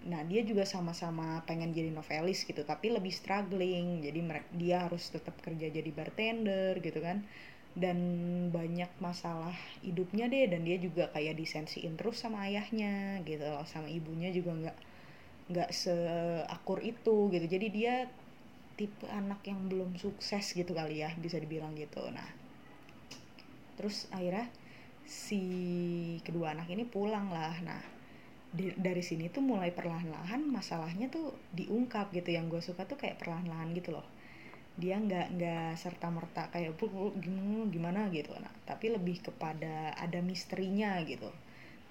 Nah 0.08 0.22
dia 0.24 0.46
juga 0.46 0.62
sama-sama 0.62 1.42
pengen 1.44 1.74
jadi 1.74 1.90
novelis 1.90 2.46
gitu 2.46 2.64
tapi 2.64 2.90
lebih 2.90 3.12
struggling. 3.12 4.02
Jadi 4.02 4.20
dia 4.56 4.88
harus 4.88 5.10
tetap 5.10 5.36
kerja 5.44 5.68
jadi 5.68 5.90
bartender 5.92 6.78
gitu 6.82 7.02
kan 7.02 7.22
dan 7.76 7.98
banyak 8.50 8.88
masalah 8.98 9.54
hidupnya 9.84 10.26
deh 10.26 10.48
dan 10.48 10.64
dia 10.64 10.80
juga 10.80 11.12
kayak 11.12 11.37
disensiin 11.37 11.94
terus 11.94 12.18
sama 12.18 12.48
ayahnya 12.48 13.20
gitu 13.22 13.44
loh 13.44 13.62
sama 13.68 13.87
ibunya 13.87 14.32
juga 14.32 14.56
nggak 14.56 14.78
nggak 15.48 15.70
seakur 15.72 16.84
itu 16.84 17.32
gitu. 17.32 17.46
Jadi 17.48 17.66
dia 17.72 17.94
tipe 18.78 19.08
anak 19.10 19.42
yang 19.48 19.66
belum 19.66 19.98
sukses 19.98 20.54
gitu 20.54 20.70
kali 20.76 21.02
ya 21.02 21.10
bisa 21.18 21.40
dibilang 21.40 21.75
gitu. 21.75 22.04
Nah 22.12 22.28
terus 23.78 24.10
akhirnya 24.10 24.50
si 25.08 25.40
kedua 26.26 26.52
anak 26.52 26.68
ini 26.68 26.84
pulang 26.84 27.32
lah. 27.32 27.56
Nah 27.64 27.80
dari 28.56 29.04
sini 29.04 29.28
tuh 29.28 29.44
mulai 29.44 29.72
perlahan-lahan 29.72 30.44
masalahnya 30.50 31.08
tuh 31.08 31.32
diungkap 31.54 32.12
gitu. 32.12 32.28
Yang 32.34 32.46
gue 32.52 32.62
suka 32.72 32.84
tuh 32.84 32.98
kayak 33.00 33.22
perlahan-lahan 33.22 33.72
gitu 33.72 33.94
loh 33.94 34.17
dia 34.78 34.94
nggak 34.94 35.26
nggak 35.35 35.70
serta 35.75 36.06
merta 36.08 36.47
kayak 36.54 36.78
gimana 37.18 37.66
gimana? 37.66 38.00
gitu. 38.14 38.30
Nah 38.38 38.50
tapi 38.62 38.94
lebih 38.94 39.18
kepada 39.20 39.92
ada 39.99 40.23
misterinya 40.23 41.02
gitu. 41.02 41.28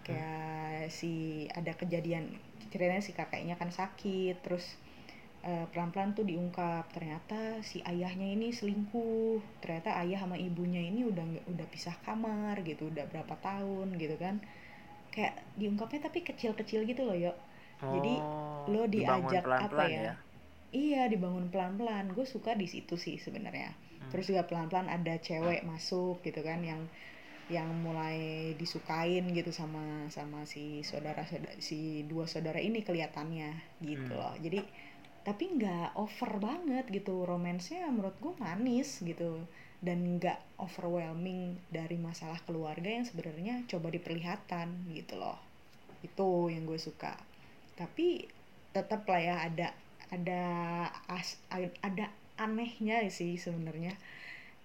Kayak 0.07 0.87
hmm. 0.87 0.91
si 0.91 1.13
ada 1.51 1.75
kejadian 1.75 2.31
ceritanya 2.71 3.03
si 3.03 3.11
kakeknya 3.11 3.59
kan 3.59 3.71
sakit 3.71 4.39
terus 4.39 4.79
uh, 5.43 5.67
pelan-pelan 5.71 6.15
tuh 6.15 6.23
diungkap 6.23 6.87
ternyata 6.95 7.59
si 7.63 7.83
ayahnya 7.83 8.27
ini 8.27 8.55
selingkuh 8.55 9.39
ternyata 9.59 9.99
ayah 10.03 10.23
sama 10.23 10.39
ibunya 10.39 10.79
ini 10.79 11.03
udah 11.07 11.23
udah 11.51 11.67
pisah 11.67 11.95
kamar 12.07 12.63
gitu 12.63 12.87
udah 12.87 13.03
berapa 13.11 13.35
tahun 13.43 13.99
gitu 13.99 14.15
kan. 14.15 14.39
Kayak 15.11 15.43
diungkapnya 15.59 16.07
tapi 16.07 16.23
kecil-kecil 16.23 16.87
gitu 16.87 17.03
loh 17.03 17.17
yuk 17.17 17.37
oh, 17.81 17.93
jadi 17.97 18.13
lo 18.69 18.83
diajak 18.85 19.43
pelan 19.45 19.61
-pelan 19.65 19.69
apa 19.69 19.83
ya, 19.89 20.01
ya? 20.11 20.15
Iya 20.77 21.09
dibangun 21.09 21.49
pelan-pelan. 21.49 22.13
Gue 22.13 22.29
suka 22.29 22.53
di 22.53 22.69
situ 22.69 22.93
sih 22.93 23.17
sebenarnya. 23.17 23.73
Hmm. 24.07 24.13
terus 24.13 24.31
juga 24.31 24.47
pelan-pelan 24.47 24.87
ada 24.87 25.19
cewek 25.19 25.67
masuk 25.67 26.23
gitu 26.23 26.39
kan 26.39 26.63
yang 26.63 26.85
yang 27.47 27.67
mulai 27.79 28.51
disukain 28.59 29.23
gitu 29.31 29.55
sama 29.55 30.11
sama 30.11 30.43
si 30.43 30.83
saudara, 30.83 31.23
saudara 31.23 31.55
si 31.63 32.03
dua 32.03 32.27
saudara 32.27 32.59
ini 32.59 32.83
kelihatannya 32.83 33.79
gitu 33.83 34.11
hmm. 34.15 34.19
loh. 34.19 34.35
Jadi 34.39 34.59
tapi 35.23 35.43
nggak 35.59 35.95
over 35.99 36.31
banget 36.39 36.87
gitu. 36.91 37.23
Romansnya 37.23 37.87
menurut 37.91 38.15
gue 38.19 38.33
manis 38.39 38.99
gitu. 39.03 39.43
Dan 39.77 40.19
nggak 40.19 40.59
overwhelming 40.59 41.55
dari 41.71 41.95
masalah 41.95 42.41
keluarga 42.43 42.89
yang 42.89 43.05
sebenarnya 43.07 43.63
coba 43.67 43.91
diperlihatkan 43.91 44.91
gitu 44.91 45.15
loh. 45.19 45.39
Itu 46.03 46.51
yang 46.51 46.67
gue 46.67 46.79
suka. 46.79 47.15
Tapi 47.79 48.27
tetap 48.75 49.07
lah 49.07 49.21
ya 49.23 49.35
ada 49.47 49.71
ada 50.13 50.43
as, 51.11 51.39
ada 51.51 52.11
anehnya 52.37 53.03
sih 53.09 53.35
sebenarnya 53.35 53.97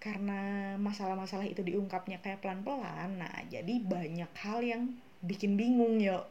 karena 0.03 0.75
masalah-masalah 0.83 1.47
itu 1.47 1.63
diungkapnya 1.63 2.19
kayak 2.19 2.43
pelan-pelan 2.43 3.23
nah 3.23 3.35
jadi 3.47 3.79
banyak 3.87 4.33
hal 4.43 4.59
yang 4.61 4.83
bikin 5.23 5.55
bingung 5.55 6.03
yo 6.03 6.27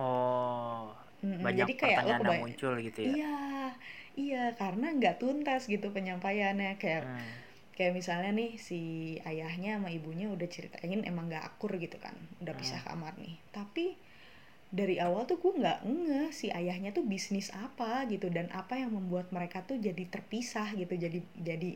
oh 0.00 0.88
mm 1.20 1.44
banyak 1.44 1.68
jadi 1.68 1.74
kayak 1.76 1.98
pertanyaan 2.00 2.32
yang 2.32 2.44
muncul 2.48 2.72
gitu 2.80 2.98
ya 3.04 3.12
iya 3.12 3.38
iya 4.16 4.44
karena 4.56 4.86
nggak 4.96 5.20
tuntas 5.20 5.68
gitu 5.68 5.92
penyampaiannya 5.92 6.80
kayak 6.80 7.04
hmm. 7.04 7.32
kayak 7.76 7.92
misalnya 7.92 8.32
nih 8.32 8.56
si 8.56 8.80
ayahnya 9.28 9.76
sama 9.76 9.92
ibunya 9.92 10.32
udah 10.32 10.48
ceritain 10.48 11.04
emang 11.04 11.28
nggak 11.28 11.44
akur 11.44 11.76
gitu 11.76 12.00
kan 12.00 12.16
udah 12.40 12.56
pisah 12.56 12.80
hmm. 12.80 12.88
kamar 12.88 13.12
nih 13.20 13.36
tapi 13.52 14.00
dari 14.70 15.02
awal 15.02 15.26
tuh 15.26 15.42
gue 15.42 15.58
nggak 15.58 15.82
nge 15.82 16.22
si 16.30 16.46
ayahnya 16.48 16.94
tuh 16.94 17.02
bisnis 17.02 17.50
apa 17.50 18.06
gitu 18.06 18.30
dan 18.30 18.46
apa 18.54 18.78
yang 18.78 18.94
membuat 18.94 19.34
mereka 19.34 19.66
tuh 19.66 19.82
jadi 19.82 20.06
terpisah 20.06 20.70
gitu 20.78 20.94
jadi 20.94 21.18
jadi 21.34 21.74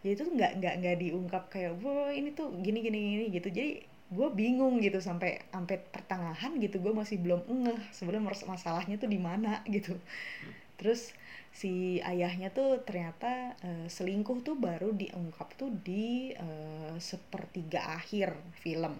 jadi 0.00 0.14
tuh 0.16 0.28
nggak 0.32 0.52
nggak 0.60 0.74
nggak 0.80 0.96
diungkap 0.96 1.44
kayak 1.52 1.76
wah 1.84 2.08
ini 2.08 2.32
tuh 2.32 2.48
gini 2.64 2.80
gini 2.80 2.98
gini 2.98 3.24
gitu. 3.36 3.48
Jadi 3.52 3.84
gue 4.10 4.28
bingung 4.34 4.82
gitu 4.82 4.98
sampai 4.98 5.38
sampai 5.52 5.76
pertengahan 5.78 6.56
gitu 6.58 6.82
gue 6.82 6.90
masih 6.90 7.22
belum 7.22 7.46
ngeh 7.46 7.80
sebenarnya 7.94 8.32
masalahnya 8.48 8.96
tuh 8.96 9.10
di 9.12 9.20
mana 9.20 9.60
gitu. 9.74 10.00
Terus 10.80 11.12
si 11.52 11.98
ayahnya 12.00 12.54
tuh 12.54 12.80
ternyata 12.86 13.58
uh, 13.60 13.86
selingkuh 13.90 14.40
tuh 14.40 14.56
baru 14.56 14.94
diungkap 14.96 15.52
tuh 15.58 15.68
di 15.82 16.32
uh, 16.32 16.94
sepertiga 16.96 18.00
akhir 18.00 18.32
film 18.62 18.94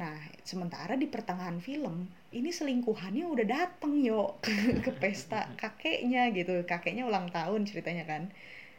Nah, 0.00 0.16
sementara 0.48 0.96
di 0.96 1.04
pertengahan 1.04 1.60
film, 1.60 2.08
ini 2.32 2.48
selingkuhannya 2.48 3.28
udah 3.28 3.46
dateng 3.46 4.00
yo 4.00 4.40
ke, 4.40 4.80
ke 4.88 4.90
pesta 4.96 5.52
kakeknya 5.60 6.32
gitu. 6.32 6.64
Kakeknya 6.64 7.04
ulang 7.04 7.28
tahun 7.28 7.68
ceritanya 7.68 8.08
kan. 8.08 8.32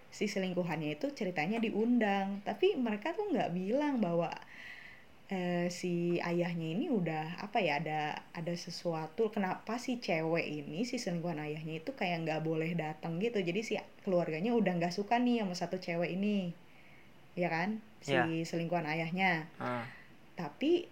Si 0.10 0.26
selingkuhannya 0.26 0.98
itu 0.98 1.14
ceritanya 1.14 1.62
diundang, 1.62 2.42
tapi 2.42 2.74
mereka 2.74 3.14
tuh 3.14 3.30
nggak 3.30 3.54
bilang 3.54 4.02
bahwa 4.02 4.34
eh, 5.32 5.72
si 5.72 6.20
ayahnya 6.20 6.68
ini 6.76 6.92
udah 6.92 7.40
apa 7.40 7.64
ya 7.64 7.80
ada 7.80 8.20
ada 8.36 8.52
sesuatu 8.52 9.32
kenapa 9.32 9.80
si 9.80 10.04
cewek 10.04 10.44
ini 10.44 10.84
si 10.84 11.00
selingkuhan 11.00 11.40
ayahnya 11.40 11.80
itu 11.80 11.96
kayak 11.96 12.28
nggak 12.28 12.44
boleh 12.44 12.76
datang 12.76 13.16
gitu 13.24 13.40
jadi 13.40 13.62
si 13.64 13.80
keluarganya 14.04 14.52
udah 14.52 14.76
nggak 14.76 14.92
suka 14.92 15.16
nih 15.24 15.40
sama 15.40 15.56
satu 15.56 15.80
cewek 15.80 16.20
ini 16.20 16.52
ya 17.40 17.48
kan 17.48 17.80
si 18.04 18.12
yeah. 18.12 18.28
selingkuhan 18.44 18.84
ayahnya 18.84 19.48
uh. 19.56 19.88
tapi 20.36 20.92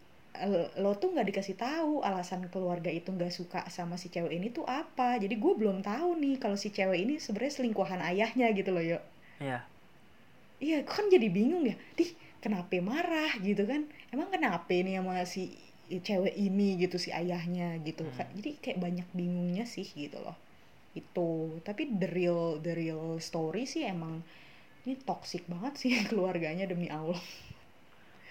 lo 0.80 0.96
tuh 0.96 1.12
nggak 1.12 1.28
dikasih 1.34 1.58
tahu 1.58 2.06
alasan 2.06 2.48
keluarga 2.48 2.88
itu 2.88 3.10
nggak 3.12 3.34
suka 3.34 3.66
sama 3.68 3.98
si 4.00 4.14
cewek 4.14 4.32
ini 4.32 4.54
tuh 4.54 4.64
apa. 4.64 5.18
Jadi 5.20 5.36
gue 5.36 5.54
belum 5.58 5.82
tahu 5.82 6.16
nih 6.22 6.40
kalau 6.40 6.56
si 6.56 6.70
cewek 6.70 7.02
ini 7.02 7.18
sebenarnya 7.18 7.54
selingkuhan 7.60 8.00
ayahnya 8.00 8.48
gitu 8.54 8.70
loh 8.72 8.84
yuk. 8.84 9.04
Iya. 9.42 9.66
Iya 10.60 10.78
kan 10.86 11.10
jadi 11.12 11.28
bingung 11.28 11.66
ya. 11.66 11.76
Di 11.98 12.14
kenapa 12.40 12.78
marah 12.80 13.36
gitu 13.42 13.66
kan? 13.68 13.90
Emang 14.14 14.32
kenapa 14.32 14.70
nih 14.70 15.02
sama 15.02 15.26
si 15.28 15.58
cewek 15.90 16.38
ini 16.38 16.78
gitu 16.78 17.02
si 17.02 17.10
ayahnya 17.10 17.82
gitu? 17.82 18.06
Hmm. 18.06 18.30
jadi 18.38 18.52
kayak 18.62 18.80
banyak 18.80 19.08
bingungnya 19.12 19.66
sih 19.68 19.90
gitu 19.92 20.22
loh. 20.24 20.38
Itu. 20.96 21.60
Tapi 21.66 22.00
the 22.00 22.08
real 22.08 22.62
the 22.64 22.78
real 22.78 23.18
story 23.20 23.68
sih 23.68 23.84
emang 23.84 24.24
ini 24.88 24.96
toxic 25.04 25.44
banget 25.52 25.74
sih 25.76 25.92
keluarganya 26.10 26.64
demi 26.70 26.88
allah. 26.88 27.20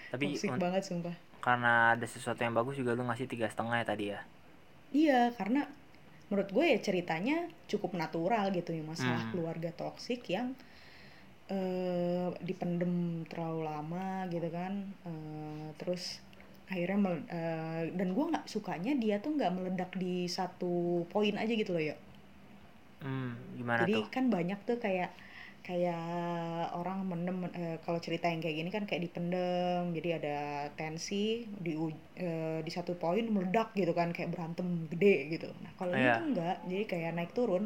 Tapi 0.09 0.33
toxic 0.33 0.57
banget 0.57 0.87
sumpah 0.89 1.28
karena 1.39 1.95
ada 1.95 2.05
sesuatu 2.05 2.39
yang 2.39 2.55
bagus 2.55 2.75
juga 2.75 2.95
lu 2.95 3.07
ngasih 3.07 3.27
tiga 3.27 3.47
setengah 3.47 3.81
ya 3.81 3.85
tadi 3.87 4.05
ya 4.11 4.19
iya 4.91 5.21
karena 5.35 5.67
menurut 6.29 6.49
gue 6.53 6.65
ya 6.77 6.79
ceritanya 6.79 7.49
cukup 7.65 7.97
natural 7.97 8.53
gitu 8.53 8.71
ya 8.75 8.85
masalah 8.85 9.27
hmm. 9.27 9.31
keluarga 9.33 9.69
toksik 9.73 10.29
yang 10.29 10.53
uh, 11.49 12.29
dipendem 12.45 13.25
terlalu 13.25 13.65
lama 13.65 14.29
gitu 14.29 14.47
kan 14.53 14.93
uh, 15.03 15.73
terus 15.81 16.21
akhirnya 16.69 17.17
uh, 17.33 17.81
dan 17.97 18.13
gue 18.13 18.25
nggak 18.29 18.45
sukanya 18.45 18.93
dia 18.93 19.17
tuh 19.17 19.33
nggak 19.33 19.51
meledak 19.57 19.91
di 19.97 20.29
satu 20.29 21.03
poin 21.09 21.33
aja 21.33 21.49
gitu 21.49 21.73
loh 21.73 21.81
ya 21.81 21.97
hmm, 23.01 23.57
gimana 23.57 23.89
jadi 23.89 24.05
tuh? 24.05 24.05
kan 24.13 24.29
banyak 24.29 24.59
tuh 24.69 24.77
kayak 24.77 25.09
kayak 25.59 26.73
orang 26.73 27.05
mendem 27.05 27.45
eh, 27.53 27.77
kalau 27.85 28.01
cerita 28.01 28.25
yang 28.25 28.41
kayak 28.41 28.57
gini 28.57 28.69
kan 28.73 28.83
kayak 28.89 29.05
dipendem 29.05 29.93
jadi 29.93 30.09
ada 30.17 30.37
tensi 30.73 31.45
di 31.45 31.77
eh, 32.17 32.59
di 32.65 32.71
satu 32.71 32.97
poin 32.97 33.21
meledak 33.27 33.75
gitu 33.77 33.93
kan 33.93 34.09
kayak 34.09 34.33
berantem 34.33 34.89
gede 34.89 35.37
gitu 35.37 35.49
nah 35.61 35.71
kalau 35.77 35.93
yeah. 35.93 36.01
ini 36.01 36.09
tuh 36.09 36.25
enggak 36.33 36.57
jadi 36.65 36.83
kayak 36.89 37.11
naik 37.13 37.31
turun 37.37 37.63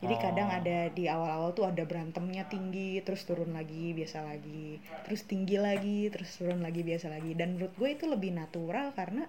jadi 0.00 0.14
oh. 0.16 0.20
kadang 0.20 0.48
ada 0.48 0.78
di 0.96 1.04
awal-awal 1.04 1.52
tuh 1.52 1.68
ada 1.68 1.84
berantemnya 1.84 2.48
tinggi 2.48 3.04
terus 3.04 3.28
turun 3.28 3.52
lagi 3.52 3.92
biasa 3.92 4.24
lagi 4.24 4.80
terus 5.04 5.28
tinggi 5.28 5.60
lagi 5.60 6.08
terus 6.08 6.40
turun 6.40 6.64
lagi 6.64 6.80
biasa 6.80 7.12
lagi 7.12 7.36
dan 7.36 7.60
menurut 7.60 7.76
gue 7.76 7.88
itu 7.92 8.08
lebih 8.08 8.32
natural 8.32 8.96
karena 8.96 9.28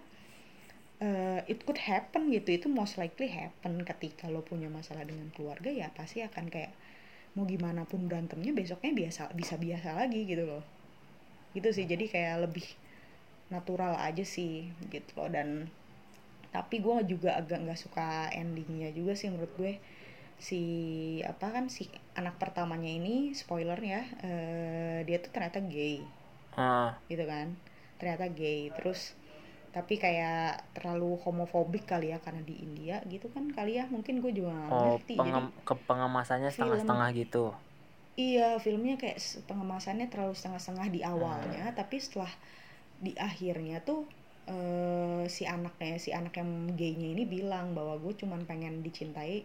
uh, 1.03 1.39
it 1.51 1.67
could 1.67 1.81
happen 1.81 2.31
gitu 2.31 2.55
itu 2.55 2.67
most 2.71 2.95
likely 2.95 3.27
happen 3.27 3.83
ketika 3.83 4.31
lo 4.31 4.45
punya 4.45 4.71
masalah 4.71 5.03
dengan 5.03 5.27
keluarga 5.35 5.67
ya 5.67 5.91
pasti 5.91 6.23
akan 6.23 6.47
kayak 6.47 6.71
mau 7.35 7.45
gimana 7.53 7.81
pun 7.91 8.01
berantemnya 8.09 8.51
besoknya 8.59 8.91
biasa 9.01 9.23
bisa 9.39 9.55
biasa 9.65 9.89
lagi 9.99 10.21
gitu 10.31 10.43
loh. 10.51 10.63
Gitu 11.55 11.69
sih 11.77 11.85
jadi 11.91 12.05
kayak 12.13 12.35
lebih 12.49 12.67
natural 13.53 13.93
aja 14.07 14.23
sih 14.35 14.53
gitu 14.93 15.11
loh. 15.19 15.29
Dan 15.35 15.49
tapi 16.55 16.75
gue 16.85 16.95
juga 17.11 17.29
agak 17.39 17.59
nggak 17.63 17.79
suka 17.85 18.07
endingnya 18.41 18.89
juga 18.97 19.13
sih 19.19 19.27
menurut 19.33 19.53
gue. 19.61 19.73
Si 20.47 20.61
apa 21.31 21.47
kan 21.55 21.65
si 21.75 21.83
anak 22.19 22.35
pertamanya 22.41 22.91
ini 22.99 23.15
spoiler 23.41 23.79
ya 23.93 24.01
eh, 24.27 24.99
dia 25.07 25.17
tuh 25.23 25.31
ternyata 25.35 25.59
gay. 25.73 25.97
Ah, 26.55 27.01
gitu 27.11 27.23
kan 27.27 27.47
ternyata 27.99 28.25
gay. 28.33 28.59
Terus 28.73 29.13
tapi 29.75 29.93
kayak 30.03 30.35
terlalu 30.75 31.15
homofobik 31.23 31.83
kali 31.91 32.11
ya 32.13 32.17
karena 32.25 32.41
di 32.49 32.55
India 32.65 32.95
gitu 33.13 33.27
kan 33.35 33.45
kali 33.57 33.71
ya 33.79 33.83
mungkin 33.93 34.15
gue 34.23 34.31
juga 34.39 34.51
oh 34.75 34.99
ngerti 34.99 35.13
jadi 35.19 35.19
pengem 35.19 35.45
ke 35.67 35.73
pengemasannya 35.87 36.49
film- 36.55 36.55
setengah-setengah 36.55 37.09
gitu. 37.21 37.43
Iya, 38.19 38.59
filmnya 38.65 38.95
kayak 39.01 39.17
pengemasannya 39.49 40.05
terlalu 40.11 40.33
setengah-setengah 40.35 40.87
di 40.95 41.01
awalnya, 41.13 41.63
tapi 41.79 41.95
setelah 42.05 42.31
di 43.05 43.11
akhirnya 43.29 43.77
tuh 43.89 43.99
eh, 44.51 45.23
si 45.35 45.43
anaknya, 45.55 45.95
si 46.05 46.09
anak 46.19 46.33
yang 46.41 46.51
gaynya 46.79 47.07
ini 47.15 47.23
bilang 47.35 47.65
bahwa 47.77 47.93
gue 48.03 48.13
cuman 48.21 48.41
pengen 48.49 48.73
dicintai 48.85 49.35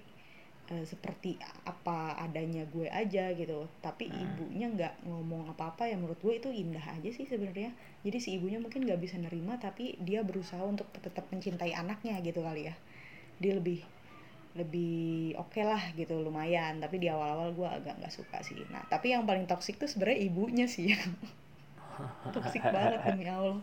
eh, 0.75 0.85
seperti 0.93 1.31
apa 1.73 1.99
adanya 2.27 2.63
gue 2.75 2.87
aja 3.03 3.25
gitu. 3.41 3.67
Tapi 3.87 4.05
Hmm. 4.11 4.23
ibunya 4.25 4.67
nggak 4.77 4.95
ngomong 5.09 5.43
apa-apa 5.53 5.83
ya 5.91 5.97
menurut 6.01 6.19
gue 6.25 6.35
itu 6.41 6.49
indah 6.63 6.83
aja 6.97 7.11
sih 7.17 7.27
sebenarnya. 7.31 7.71
Jadi 8.07 8.19
si 8.25 8.29
ibunya 8.37 8.59
mungkin 8.65 8.81
nggak 8.87 9.01
bisa 9.05 9.17
nerima, 9.25 9.55
tapi 9.67 9.95
dia 10.03 10.21
berusaha 10.27 10.63
untuk 10.67 10.87
tetap 10.99 11.25
mencintai 11.33 11.73
anaknya 11.83 12.19
gitu 12.25 12.41
kali 12.43 12.69
ya. 12.71 12.75
Dia 13.43 13.55
lebih 13.61 13.81
lebih 14.57 15.37
oke 15.37 15.61
lah 15.61 15.83
gitu 16.01 16.17
lumayan 16.25 16.81
tapi 16.81 16.97
di 16.97 17.13
awal-awal 17.13 17.53
gue 17.53 17.69
agak 17.69 17.95
nggak 18.01 18.15
suka 18.15 18.41
sih 18.41 18.65
nah 18.73 18.81
tapi 18.89 19.13
yang 19.13 19.29
paling 19.29 19.45
toksik 19.45 19.77
tuh 19.77 19.85
sebenarnya 19.85 20.21
ibunya 20.33 20.65
sih 20.65 20.91
yang 20.97 21.13
toksik 22.35 22.65
banget 22.69 23.01
demi 23.07 23.27
allah 23.29 23.61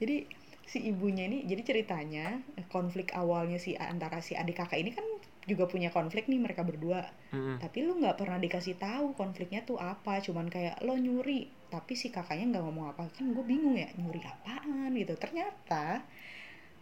jadi 0.00 0.26
si 0.64 0.78
ibunya 0.90 1.28
ini 1.28 1.44
jadi 1.44 1.62
ceritanya 1.62 2.26
konflik 2.72 3.12
awalnya 3.14 3.58
si 3.60 3.76
antara 3.76 4.18
si 4.24 4.32
adik 4.34 4.56
kakak 4.60 4.80
ini 4.80 4.90
kan 4.96 5.04
juga 5.44 5.68
punya 5.68 5.92
konflik 5.92 6.24
nih 6.28 6.40
mereka 6.40 6.64
berdua. 6.64 7.04
Mm-mm. 7.34 7.60
tapi 7.60 7.84
lu 7.84 8.00
nggak 8.00 8.16
pernah 8.16 8.38
dikasih 8.40 8.76
tahu 8.80 9.12
konfliknya 9.16 9.60
tuh 9.64 9.76
apa. 9.80 10.20
Cuman 10.24 10.48
kayak 10.48 10.80
lo 10.84 10.96
nyuri. 10.96 11.48
Tapi 11.68 11.92
si 11.98 12.08
kakaknya 12.08 12.56
nggak 12.58 12.64
ngomong 12.64 12.86
apa. 12.96 13.10
Kan 13.12 13.36
gue 13.36 13.44
bingung 13.44 13.76
ya 13.76 13.88
nyuri 13.98 14.24
apaan 14.24 14.92
gitu. 14.96 15.14
Ternyata 15.20 16.04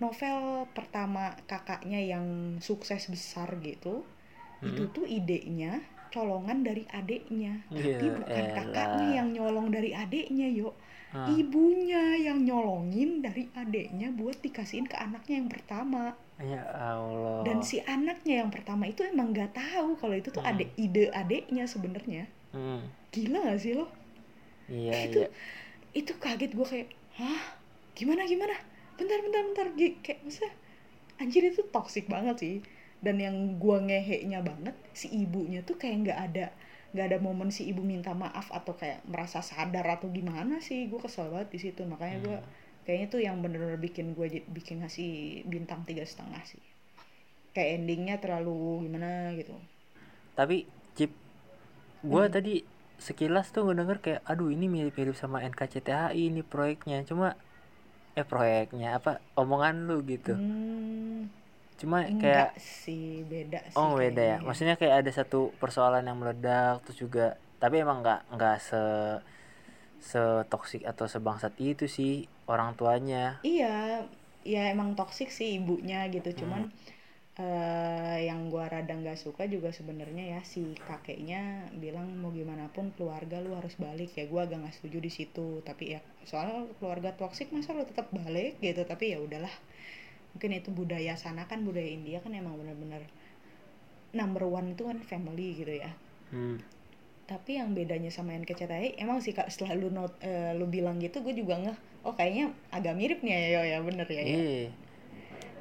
novel 0.03 0.67
pertama 0.75 1.35
kakaknya 1.47 2.01
yang 2.03 2.59
sukses 2.59 3.07
besar 3.07 3.55
gitu 3.63 4.03
itu 4.63 4.83
Mm-mm. 4.87 4.95
tuh 4.95 5.07
idenya 5.07 5.83
colongan 6.15 6.63
dari 6.63 6.87
adeknya. 6.93 7.67
Tapi 7.67 8.07
bukan 8.15 8.47
elah. 8.47 8.55
kakaknya 8.63 9.07
yang 9.23 9.29
nyolong 9.35 9.75
dari 9.75 9.91
adeknya 9.91 10.47
yo 10.53 10.77
Ah, 11.13 11.29
ibunya 11.29 12.17
yang 12.17 12.39
nyolongin 12.49 13.21
dari 13.21 13.45
adeknya 13.53 14.09
buat 14.17 14.41
dikasihin 14.41 14.89
ke 14.89 14.97
anaknya 14.97 15.35
yang 15.45 15.51
pertama. 15.53 16.17
Ya 16.41 16.65
Allah. 16.73 17.45
Dan 17.47 17.61
si 17.63 17.85
anaknya 17.85 18.35
yang 18.43 18.51
pertama 18.51 18.89
itu 18.89 19.05
emang 19.05 19.31
nggak 19.37 19.53
tahu 19.55 19.95
kalau 20.01 20.17
itu 20.17 20.33
tuh 20.33 20.41
Hmm. 20.43 20.51
adek 20.57 20.71
ide 20.81 21.05
adeknya 21.13 21.65
sebenarnya. 21.69 22.25
Mm. 22.53 22.81
gila 23.13 23.39
gak 23.49 23.61
sih 23.61 23.73
lo? 23.77 23.87
Iya 24.71 24.93
itu 25.09 25.21
iya. 25.21 25.29
itu 25.93 26.13
kaget 26.17 26.53
gue 26.57 26.67
kayak 26.67 26.89
hah? 27.21 27.43
Gimana 27.99 28.25
gimana? 28.25 28.57
Bentar 28.97 29.19
bentar 29.25 29.43
bentar. 29.49 29.67
Gi- 29.77 29.99
kayak 30.05 30.21
masa 30.25 30.49
anjir 31.21 31.43
itu 31.45 31.63
toxic 31.75 32.07
banget 32.09 32.37
sih. 32.41 32.57
Dan 33.05 33.19
yang 33.19 33.37
gua 33.59 33.83
ngeheknya 33.83 34.41
banget 34.47 34.77
si 34.95 35.11
ibunya 35.11 35.61
tuh 35.67 35.77
kayak 35.81 35.97
nggak 36.07 36.21
ada 36.33 36.47
nggak 36.93 37.07
ada 37.09 37.19
momen 37.27 37.49
si 37.57 37.63
ibu 37.73 37.83
minta 37.93 38.13
maaf 38.25 38.47
atau 38.59 38.73
kayak 38.81 38.99
merasa 39.13 39.39
sadar 39.51 39.87
atau 39.97 40.09
gimana 40.19 40.55
sih 40.69 40.79
gue 40.91 41.01
kesel 41.05 41.27
banget 41.33 41.49
di 41.55 41.59
situ. 41.65 41.83
Makanya 41.93 42.17
gue 42.27 42.37
Hmm. 42.37 42.53
kayaknya 42.85 43.07
tuh 43.15 43.21
yang 43.27 43.37
bener-bener 43.45 43.79
bikin 43.87 44.07
gue 44.19 44.27
bikin 44.57 44.77
ngasih 44.83 45.11
bintang 45.53 45.81
tiga 45.89 46.05
setengah 46.11 46.43
sih. 46.53 46.63
Kayak 47.55 47.71
endingnya 47.83 48.17
terlalu 48.25 48.87
gimana 48.89 49.09
gitu. 49.41 49.55
Tapi 50.39 50.57
Cip 50.97 51.13
gue 52.13 52.25
Hmm. 52.25 52.33
tadi 52.37 52.55
sekilas 53.07 53.47
tuh 53.55 53.63
ngedenger 53.67 53.99
kayak 54.05 54.23
aduh 54.31 54.49
ini 54.57 54.67
mirip-mirip 54.75 55.17
sama 55.23 55.39
NKCTHI 55.51 56.23
ini 56.31 56.43
proyeknya. 56.53 56.99
Cuma 57.11 57.29
eh 58.21 58.27
proyeknya 58.33 58.89
apa? 58.99 59.13
Omongan 59.43 59.77
lu 59.89 59.99
gitu. 60.13 60.35
Hmm, 60.35 61.29
cuma 61.81 62.07
enggak 62.07 62.21
kayak 62.23 62.51
sih 62.61 63.25
beda 63.27 63.61
sih 63.73 63.77
oh 63.79 63.99
beda 63.99 64.23
ya 64.23 64.37
kayaknya 64.39 64.47
maksudnya 64.47 64.75
kayak 64.81 64.97
ada 65.05 65.11
satu 65.13 65.51
persoalan 65.61 66.05
yang 66.07 66.19
meledak 66.21 66.85
terus 66.87 66.99
juga 67.01 67.27
tapi 67.63 67.83
emang 67.83 68.03
nggak 68.03 68.21
nggak 68.35 68.57
se 68.59 68.83
setoksik 70.03 70.83
atau 70.83 71.07
sebangsat 71.07 71.55
itu 71.63 71.87
sih 71.87 72.27
orang 72.51 72.75
tuanya 72.75 73.39
Iya, 73.43 74.07
ya 74.53 74.63
emang 74.75 74.95
toksik 74.99 75.31
sih 75.39 75.49
ibunya 75.59 75.99
gitu. 76.15 76.31
Hmm. 76.35 76.39
Cuman 76.41 76.63
eh, 77.43 78.19
yang 78.29 78.41
gua 78.53 78.65
rada 78.73 78.93
nggak 79.01 79.19
suka 79.25 79.43
juga 79.55 79.71
sebenarnya 79.79 80.25
ya 80.39 80.41
si 80.53 80.63
kakeknya 80.89 81.41
bilang 81.83 82.07
mau 82.21 82.31
gimana 82.39 82.65
pun 82.75 82.87
keluarga 82.97 83.37
lu 83.45 83.51
harus 83.59 83.75
balik 83.79 84.11
ya. 84.19 84.25
Gua 84.33 84.41
agak 84.47 84.59
nggak 84.63 84.75
setuju 84.79 84.99
di 85.07 85.11
situ. 85.19 85.47
Tapi 85.69 85.85
ya 85.97 86.01
soal 86.31 86.49
keluarga 86.79 87.11
toksik 87.21 87.49
masa 87.55 87.71
lu 87.77 87.85
tetap 87.91 88.07
balik 88.15 88.59
gitu. 88.67 88.83
Tapi 88.93 89.05
ya 89.15 89.19
udahlah. 89.27 89.55
Mungkin 90.33 90.51
itu 90.57 90.73
budaya 90.73 91.15
sana 91.15 91.45
kan 91.45 91.61
budaya 91.65 91.87
India 91.87 92.19
kan 92.25 92.33
emang 92.33 92.57
bener-bener 92.57 93.05
number 94.13 94.45
one 94.45 94.77
itu 94.77 94.85
kan 94.85 95.01
family 95.01 95.57
gitu 95.57 95.73
ya 95.81 95.91
hmm. 96.31 96.61
tapi 97.27 97.57
yang 97.57 97.73
bedanya 97.73 98.13
sama 98.13 98.37
NKCTHI 98.37 99.01
emang 99.01 99.25
sih 99.25 99.33
kak 99.33 99.49
setelah 99.49 99.77
lu 99.77 99.89
not, 99.89 100.13
eh, 100.21 100.53
lu 100.53 100.69
bilang 100.69 101.01
gitu 101.01 101.25
gue 101.25 101.33
juga 101.33 101.59
ngeh 101.59 101.79
oh 102.05 102.13
kayaknya 102.13 102.53
agak 102.71 102.95
mirip 102.95 103.25
nih 103.25 103.33
ya 103.33 103.41
yo 103.49 103.63
ya 103.65 103.79
bener 103.81 104.09
ya, 104.09 104.23
ya. 104.23 104.25
Iya. 104.29 104.69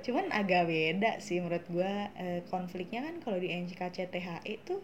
cuman 0.01 0.25
agak 0.35 0.67
beda 0.67 1.11
sih 1.23 1.39
menurut 1.39 1.65
gue 1.71 1.91
eh, 2.19 2.41
konfliknya 2.51 3.07
kan 3.07 3.15
kalau 3.23 3.39
di 3.39 3.49
NKCTHI 3.49 4.43
itu 4.45 4.75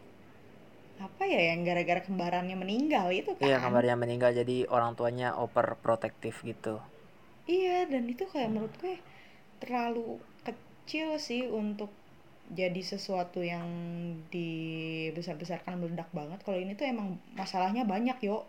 apa 0.97 1.29
ya 1.29 1.53
yang 1.53 1.61
gara-gara 1.61 2.01
kembarannya 2.01 2.57
meninggal 2.57 3.13
itu 3.13 3.37
kan 3.37 3.45
Iya 3.45 3.61
kabarnya 3.61 3.93
meninggal 3.93 4.33
jadi 4.33 4.65
orang 4.65 4.97
tuanya 4.97 5.37
overprotective 5.37 6.33
gitu. 6.41 6.81
iya 7.45 7.85
dan 7.85 8.09
itu 8.09 8.25
kayak 8.25 8.49
menurut 8.49 8.73
gue 8.81 8.97
terlalu 9.59 10.21
kecil 10.45 11.19
sih 11.19 11.45
untuk 11.49 11.91
jadi 12.47 12.79
sesuatu 12.79 13.43
yang 13.43 13.67
dibesar-besarkan 14.31 15.83
meledak 15.83 16.07
banget. 16.15 16.39
Kalau 16.47 16.55
ini 16.55 16.79
tuh 16.79 16.87
emang 16.87 17.19
masalahnya 17.35 17.83
banyak 17.83 18.15
yo. 18.23 18.47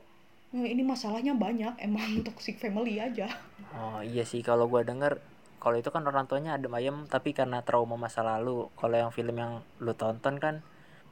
Nah, 0.55 0.65
ini 0.65 0.81
masalahnya 0.87 1.35
banyak 1.35 1.77
emang 1.83 2.23
toxic 2.27 2.57
family 2.63 3.03
aja. 3.03 3.27
Oh 3.75 4.01
iya 4.01 4.23
sih. 4.23 4.41
Kalau 4.41 4.71
gua 4.71 4.87
denger 4.87 5.19
kalau 5.59 5.75
itu 5.75 5.91
kan 5.91 6.07
orang 6.07 6.31
tuanya 6.31 6.55
adem 6.55 6.71
ayem 6.79 7.11
tapi 7.11 7.35
karena 7.35 7.67
trauma 7.67 7.99
masa 7.99 8.23
lalu. 8.23 8.71
Kalau 8.79 8.95
yang 8.95 9.11
film 9.11 9.35
yang 9.35 9.67
lu 9.83 9.93
tonton 9.99 10.39
kan 10.39 10.63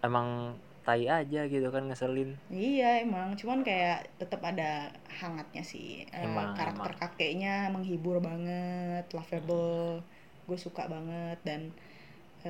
emang 0.07 0.55
tai 0.87 1.05
aja 1.19 1.41
gitu 1.53 1.69
kan 1.75 1.83
ngeselin. 1.89 2.31
Iya 2.67 2.87
emang, 3.05 3.29
cuman 3.41 3.61
kayak 3.69 3.99
tetap 4.23 4.41
ada 4.51 4.71
hangatnya 5.21 5.63
sih. 5.73 5.87
Eh, 6.21 6.27
Emang, 6.27 6.55
karakter 6.59 6.93
emang. 6.93 6.93
kakeknya 7.01 7.53
menghibur 7.75 8.17
banget, 8.29 9.05
lovable, 9.17 9.99
gue 10.47 10.59
suka 10.67 10.83
banget 10.95 11.39
dan 11.49 11.61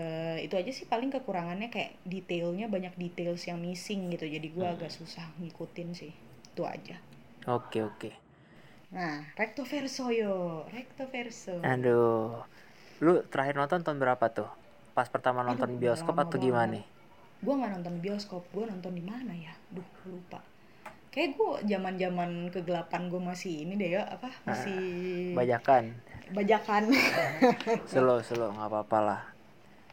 eh, 0.00 0.36
itu 0.46 0.54
aja 0.60 0.72
sih 0.78 0.86
paling 0.92 1.10
kekurangannya 1.16 1.68
kayak 1.74 1.92
detailnya 2.12 2.66
banyak 2.74 2.94
details 3.02 3.42
yang 3.50 3.58
missing 3.66 4.00
gitu. 4.14 4.26
Jadi 4.36 4.48
gue 4.56 4.66
agak 4.74 4.90
susah 4.98 5.26
ngikutin 5.40 5.88
sih, 6.00 6.12
itu 6.52 6.62
aja. 6.76 6.96
Oke 7.46 7.78
oke. 7.82 8.10
Nah, 8.90 9.24
recto 9.38 9.64
verso 9.64 10.10
yo, 10.10 10.66
recto 10.72 11.06
verso. 11.10 11.58
Aduh. 11.72 12.44
Lu 13.04 13.12
terakhir 13.32 13.54
nonton 13.60 13.80
tahun 13.84 13.98
berapa 14.04 14.26
tuh? 14.38 14.50
Pas 14.96 15.08
pertama 15.14 15.40
Aduh, 15.50 15.66
nonton 15.66 15.70
udah 15.80 15.82
bioskop 15.82 16.16
atau 16.24 16.36
gimana? 16.46 16.78
Gue 17.42 17.54
nggak 17.56 17.72
nonton 17.80 17.94
bioskop, 18.00 18.44
gue 18.52 18.64
nonton 18.64 18.92
di 18.96 19.04
mana 19.04 19.32
ya? 19.36 19.52
Duh 19.72 19.86
lupa. 20.08 20.40
Kayak 21.12 21.40
gue 21.40 21.50
zaman 21.72 21.94
zaman 21.96 22.30
kegelapan 22.52 23.08
gue 23.08 23.20
masih 23.20 23.64
ini 23.64 23.72
deh 23.80 23.96
ya 23.96 24.04
apa 24.04 24.28
masih 24.44 25.32
Bajakan. 25.32 25.96
bajakan 26.26 26.90
Slow 27.90 28.18
slow 28.20 28.50
nggak 28.52 28.68
apa-apa 28.68 28.98
lah. 29.00 29.20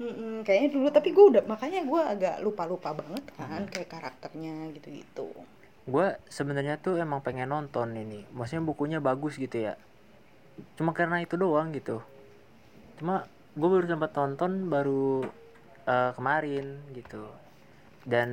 Mm-mm, 0.01 0.41
kayaknya 0.41 0.69
dulu 0.73 0.89
tapi 0.89 1.13
gue 1.13 1.25
udah 1.31 1.45
makanya 1.45 1.85
gue 1.85 2.01
agak 2.01 2.35
lupa 2.41 2.65
lupa 2.65 2.97
banget 2.97 3.23
kan 3.37 3.61
kayak 3.69 3.87
karakternya 3.93 4.73
gitu 4.73 4.89
gitu 4.89 5.27
Gua 5.83 6.15
sebenarnya 6.31 6.79
tuh 6.79 6.95
emang 6.95 7.19
pengen 7.19 7.51
nonton 7.51 7.91
ini. 7.93 8.23
Maksudnya 8.31 8.63
bukunya 8.63 8.99
bagus 9.03 9.35
gitu 9.35 9.67
ya. 9.67 9.75
Cuma 10.79 10.95
karena 10.95 11.19
itu 11.19 11.35
doang 11.35 11.75
gitu. 11.75 11.99
Cuma 12.97 13.27
gue 13.53 13.67
baru 13.67 13.85
sempat 13.85 14.15
tonton 14.15 14.71
baru 14.71 15.27
eh, 15.83 16.11
kemarin 16.13 16.81
gitu. 16.91 17.27
Dan 18.03 18.29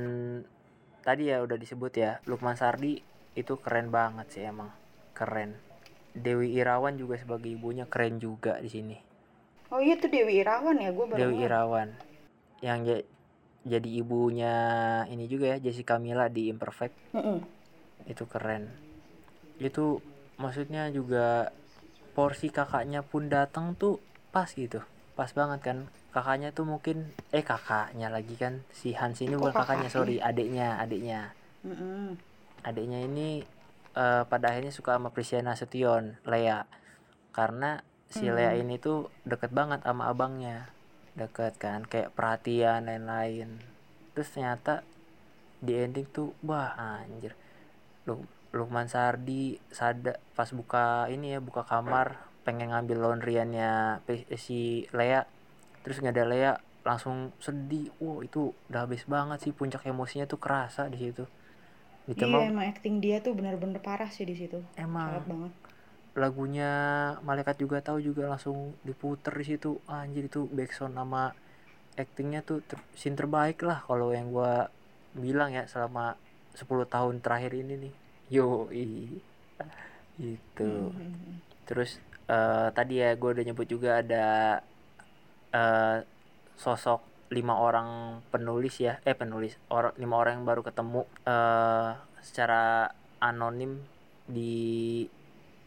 tadi 1.01 1.31
ya 1.31 1.39
udah 1.39 1.55
disebut 1.55 1.91
ya 1.93 2.19
Lukman 2.25 2.53
Sardi 2.53 2.99
itu 3.33 3.53
keren 3.57 3.87
banget 3.89 4.27
sih 4.29 4.43
emang 4.43 4.69
keren. 5.11 5.55
Dewi 6.11 6.51
Irawan 6.53 6.99
juga 6.99 7.15
sebagai 7.15 7.47
ibunya 7.47 7.87
keren 7.87 8.19
juga 8.19 8.59
di 8.59 8.67
sini. 8.67 8.97
oh 9.71 9.79
iya 9.79 9.95
tuh 9.95 10.11
Dewi 10.11 10.43
Irawan 10.43 10.75
ya 10.77 10.91
gue 10.91 11.05
baru 11.07 11.31
Dewi. 11.31 11.47
Irawan 11.47 11.89
yang 12.59 12.83
ja- 12.83 13.07
jadi 13.63 13.89
ibunya 14.03 14.55
ini 15.07 15.31
juga 15.31 15.55
ya 15.55 15.63
Jessica 15.63 15.95
Mila 15.95 16.27
di 16.27 16.51
Imperfect 16.51 16.91
Mm-mm. 17.15 17.39
itu 18.03 18.27
keren 18.27 18.67
itu 19.55 20.03
maksudnya 20.35 20.91
juga 20.91 21.55
porsi 22.11 22.51
kakaknya 22.51 22.99
pun 22.99 23.31
datang 23.31 23.71
tuh 23.71 24.03
pas 24.27 24.51
gitu 24.51 24.83
pas 25.15 25.29
banget 25.31 25.59
kan. 25.61 25.77
Kakaknya 26.11 26.51
tuh 26.51 26.67
mungkin 26.67 27.07
eh 27.31 27.39
kakaknya 27.39 28.11
lagi 28.11 28.35
kan. 28.35 28.63
Si 28.75 28.91
Hans 28.91 29.23
ini 29.23 29.39
bukan 29.39 29.55
kakaknya 29.55 29.87
sorry 29.87 30.19
adiknya 30.19 30.75
adiknya. 30.79 31.31
Mm-mm. 31.61 32.17
adiknya 32.61 33.05
ini 33.05 33.41
eh, 33.95 34.23
pada 34.25 34.53
akhirnya 34.53 34.73
suka 34.73 34.97
sama 34.97 35.09
Prisia 35.15 35.39
Nasution 35.41 36.19
Lea. 36.27 36.67
Karena 37.31 37.79
si 38.11 38.27
Lea 38.27 38.53
Hmm. 38.53 38.61
ini 38.67 38.75
tuh 38.75 39.07
deket 39.23 39.55
banget 39.55 39.87
sama 39.87 40.11
abangnya. 40.11 40.67
Deket 41.15 41.55
kan 41.57 41.87
kayak 41.87 42.11
perhatian 42.11 42.87
lain-lain. 42.87 43.63
Terus 44.11 44.29
ternyata 44.35 44.83
di 45.63 45.79
ending 45.79 46.07
tuh 46.11 46.35
wah 46.43 46.75
anjir. 46.75 47.37
Lu 48.03 48.21
Lukman 48.51 48.91
Sardi 48.91 49.55
sada 49.71 50.19
pas 50.35 50.51
buka 50.51 51.07
ini 51.07 51.31
ya 51.31 51.39
buka 51.39 51.63
kamar 51.63 52.19
pengen 52.45 52.69
ngambil 52.73 52.97
laundryannya 53.03 53.71
Pe- 54.07 54.27
si 54.45 54.59
Lea 54.97 55.21
terus 55.83 55.97
nggak 56.01 56.15
ada 56.15 56.25
Lea 56.33 56.51
langsung 56.87 57.15
sedih. 57.45 57.87
Wow 58.01 58.17
itu 58.27 58.41
udah 58.69 58.81
habis 58.85 59.03
banget 59.13 59.37
sih 59.43 59.53
puncak 59.59 59.81
emosinya 59.91 60.25
tuh 60.31 60.39
kerasa 60.45 60.81
di 60.93 60.97
situ. 61.03 61.23
Iya 62.19 62.51
emang 62.51 62.65
acting 62.71 62.95
dia 63.03 63.17
tuh 63.25 63.33
bener-bener 63.37 63.79
parah 63.87 64.09
sih 64.15 64.25
di 64.29 64.35
situ. 64.39 64.59
emang. 64.85 65.11
Banget. 65.31 65.53
lagunya 66.11 66.71
malaikat 67.23 67.55
juga 67.63 67.77
tahu 67.87 67.99
juga 68.03 68.23
langsung 68.31 68.57
diputer 68.87 69.33
di 69.39 69.45
situ. 69.47 69.71
Anjir 69.87 70.23
itu 70.27 70.41
backsound 70.57 70.95
sama 70.99 71.23
actingnya 72.01 72.41
tuh 72.49 72.59
ter 72.69 72.79
scene 72.99 73.15
terbaik 73.19 73.57
lah 73.69 73.79
kalau 73.87 74.11
yang 74.17 74.27
gua 74.35 74.67
bilang 75.15 75.51
ya 75.57 75.63
selama 75.73 76.05
10 76.59 76.87
tahun 76.93 77.15
terakhir 77.23 77.51
ini 77.55 77.73
nih. 77.87 77.93
Yo 78.35 78.67
itu 80.19 80.71
Mhm. 80.99 81.39
terus 81.67 81.91
eh, 82.31 82.67
tadi 82.71 83.03
ya 83.03 83.13
gue 83.19 83.29
udah 83.35 83.43
nyebut 83.43 83.67
juga 83.67 83.99
ada 83.99 84.27
eh, 85.51 85.97
sosok 86.55 87.03
lima 87.31 87.55
orang 87.59 88.19
penulis 88.31 88.75
ya. 88.79 88.99
Eh 89.07 89.15
penulis. 89.15 89.55
Orang 89.71 89.95
lima 89.99 90.15
orang 90.19 90.41
yang 90.41 90.45
baru 90.47 90.61
ketemu 90.63 91.01
eh 91.27 91.91
secara 92.23 92.91
anonim 93.19 93.81
di 94.27 95.03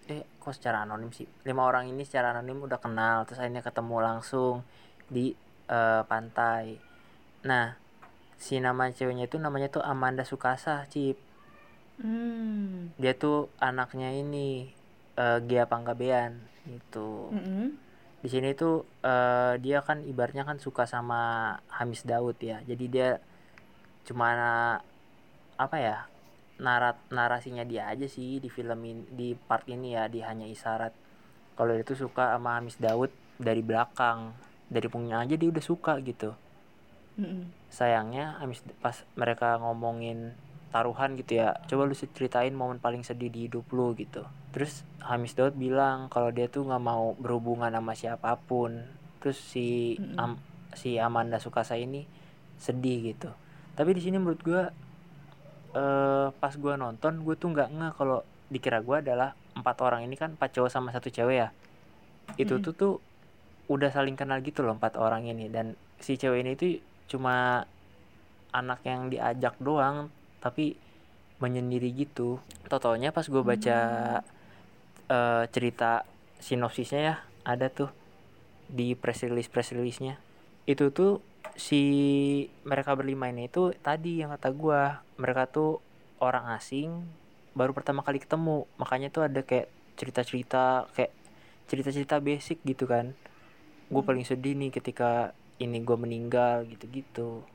eh 0.09 0.23
kok 0.41 0.55
secara 0.57 0.85
anonim 0.85 1.11
sih? 1.13 1.29
Lima 1.49 1.65
orang 1.65 1.89
ini 1.89 2.05
secara 2.05 2.37
anonim 2.37 2.65
udah 2.69 2.79
kenal 2.81 3.25
terus 3.25 3.41
akhirnya 3.41 3.65
ketemu 3.65 3.97
langsung 4.01 4.65
di 5.09 5.33
eh, 5.69 6.03
pantai. 6.05 6.77
Nah 7.49 7.77
si 8.37 8.61
nama 8.61 8.93
ceweknya 8.93 9.25
itu 9.31 9.41
namanya 9.41 9.73
tuh 9.73 9.83
Amanda 9.85 10.25
Sukasa 10.25 10.85
Cip. 10.93 11.17
Hmm. 11.95 12.91
dia 12.99 13.15
tuh 13.15 13.55
anaknya 13.63 14.11
ini 14.11 14.74
eh, 15.19 15.39
Gia 15.47 15.65
Panggabean 15.67 16.39
gitu. 16.65 17.31
Mm-mm. 17.33 17.77
di 18.25 18.33
sini 18.33 18.57
tuh 18.57 18.89
eh, 19.05 19.61
dia 19.61 19.85
kan 19.85 20.01
ibaratnya 20.01 20.49
kan 20.49 20.57
suka 20.57 20.89
sama 20.89 21.53
Hamis 21.69 22.09
Daud 22.09 22.41
ya. 22.41 22.65
Jadi 22.65 22.85
dia 22.89 23.21
cuma 24.09 24.33
apa 25.61 25.77
ya 25.77 26.09
narat 26.57 26.97
narasinya 27.13 27.67
dia 27.69 27.91
aja 27.91 28.09
sih 28.09 28.41
di 28.41 28.49
film 28.49 28.81
ini 28.87 29.05
di 29.13 29.29
part 29.37 29.69
ini 29.69 29.93
ya 29.93 30.09
di 30.09 30.25
hanya 30.25 30.49
isyarat. 30.49 30.97
Kalau 31.55 31.77
dia 31.77 31.85
tuh 31.85 32.09
suka 32.09 32.33
sama 32.33 32.57
Hamis 32.57 32.81
Daud 32.81 33.13
dari 33.37 33.61
belakang 33.61 34.33
dari 34.73 34.89
punggungnya 34.89 35.21
aja 35.21 35.37
dia 35.37 35.49
udah 35.53 35.65
suka 35.65 36.01
gitu. 36.01 36.33
Mm-mm. 37.15 37.47
sayangnya 37.71 38.43
Hamis 38.43 38.59
pas 38.83 39.07
mereka 39.15 39.55
ngomongin 39.63 40.35
taruhan 40.75 41.15
gitu 41.15 41.39
ya 41.39 41.55
coba 41.71 41.87
lu 41.87 41.95
ceritain 41.95 42.51
momen 42.51 42.83
paling 42.83 43.07
sedih 43.07 43.31
di 43.31 43.47
hidup 43.47 43.71
lu 43.71 43.95
gitu 43.95 44.27
terus 44.55 44.87
Hamis 45.03 45.35
Daud 45.35 45.59
bilang 45.59 46.07
kalau 46.09 46.31
dia 46.31 46.47
tuh 46.47 46.63
nggak 46.65 46.81
mau 46.81 47.19
berhubungan 47.19 47.75
sama 47.75 47.93
siapa 47.99 48.39
pun. 48.39 48.87
Terus 49.19 49.37
si 49.37 49.99
Mm-mm. 49.99 50.15
Am- 50.17 50.41
si 50.79 50.97
Amanda 50.97 51.43
Sukasa 51.43 51.75
ini 51.75 52.07
sedih 52.57 53.13
gitu. 53.13 53.29
Tapi 53.75 53.91
di 53.93 54.01
sini 54.01 54.17
menurut 54.23 54.41
gua 54.47 54.71
eh 55.75 56.29
pas 56.39 56.55
gua 56.55 56.79
nonton 56.79 57.27
gue 57.27 57.35
tuh 57.35 57.51
nggak 57.51 57.69
nggak 57.75 57.93
kalau 57.99 58.23
dikira 58.47 58.79
gua 58.79 59.03
adalah 59.03 59.35
empat 59.59 59.77
orang 59.83 60.07
ini 60.07 60.15
kan 60.15 60.39
empat 60.39 60.55
cowok 60.55 60.71
sama 60.71 60.95
satu 60.95 61.11
cewek 61.11 61.37
ya. 61.37 61.49
Itu 62.39 62.57
Mm-mm. 62.57 62.65
tuh 62.65 62.75
tuh 62.79 62.95
udah 63.67 63.91
saling 63.91 64.15
kenal 64.15 64.39
gitu 64.41 64.63
loh 64.63 64.79
empat 64.79 64.95
orang 64.97 65.27
ini. 65.27 65.51
Dan 65.51 65.75
si 65.99 66.15
cewek 66.15 66.47
ini 66.47 66.55
tuh 66.55 66.79
cuma 67.11 67.67
anak 68.55 68.87
yang 68.87 69.11
diajak 69.11 69.59
doang 69.59 70.15
tapi 70.39 70.79
menyendiri 71.43 71.91
gitu. 71.93 72.39
Totalnya 72.71 73.11
pas 73.11 73.27
gue 73.27 73.43
baca 73.43 73.79
eh, 75.09 75.45
cerita 75.55 76.05
sinopsisnya 76.41 77.01
ya 77.01 77.15
ada 77.45 77.69
tuh 77.73 77.91
di 78.69 78.97
press 78.97 79.25
release 79.25 79.51
press 79.53 79.73
release 79.77 80.01
nya 80.01 80.17
itu 80.65 80.89
tuh 80.93 81.21
si 81.55 81.83
mereka 82.65 82.97
berlima 82.97 83.29
ini 83.31 83.47
tuh 83.53 83.77
tadi 83.79 84.25
yang 84.25 84.33
kata 84.35 84.49
gua 84.57 85.05
mereka 85.21 85.47
tuh 85.47 85.79
orang 86.19 86.57
asing 86.57 87.05
baru 87.55 87.71
pertama 87.71 88.03
kali 88.03 88.19
ketemu. 88.19 88.67
Makanya 88.77 89.09
tuh 89.15 89.23
ada 89.31 89.41
kayak 89.47 89.71
cerita-cerita 89.95 90.91
kayak 90.93 91.15
cerita-cerita 91.71 92.19
basic 92.19 92.61
gitu 92.67 92.85
kan. 92.91 93.15
Gue 93.89 94.03
Hmm. 94.03 94.09
paling 94.11 94.27
sedih 94.27 94.59
nih 94.59 94.75
ketika 94.75 95.33
ini 95.63 95.81
gue 95.87 95.97
meninggal 95.97 96.67
gitu-gitu. 96.67 97.47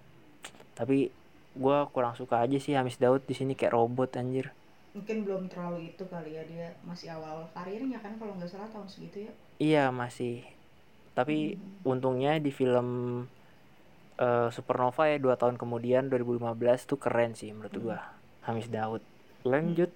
Tapi 0.74 1.12
gua 1.60 1.92
kurang 1.92 2.16
suka 2.16 2.40
aja 2.40 2.56
sih 2.62 2.78
Hamis 2.78 2.96
Daud 3.02 3.28
di 3.28 3.36
sini 3.36 3.54
kayak 3.60 3.76
robot 3.76 4.16
anjir 4.16 4.56
Mungkin 4.96 5.18
belum 5.26 5.44
terlalu 5.52 5.78
itu 5.94 6.04
kali 6.14 6.30
ya 6.38 6.44
dia 6.52 6.66
masih 6.90 7.08
awal 7.16 7.38
karirnya 7.56 7.98
kan 8.04 8.14
kalau 8.20 8.34
nggak 8.38 8.52
salah 8.54 8.70
tahun 8.74 8.90
segitu 8.94 9.18
ya. 9.30 9.32
iya 9.66 9.80
masih 10.02 10.32
tapi 11.18 11.34
Hmm. 11.34 11.90
untungnya 11.92 12.32
di 12.46 12.52
film 12.60 12.88
eh, 14.24 14.48
Supernova 14.56 15.04
ya 15.12 15.18
dua 15.26 15.36
tahun 15.42 15.56
kemudian 15.62 16.04
2015 16.12 16.80
tuh 16.90 17.00
keren 17.04 17.32
sih 17.40 17.50
menurut 17.56 17.74
Hmm. 17.74 17.84
gua 17.86 18.00
Hamis 18.46 18.68
Daud 18.76 19.02
lanjut 19.52 19.90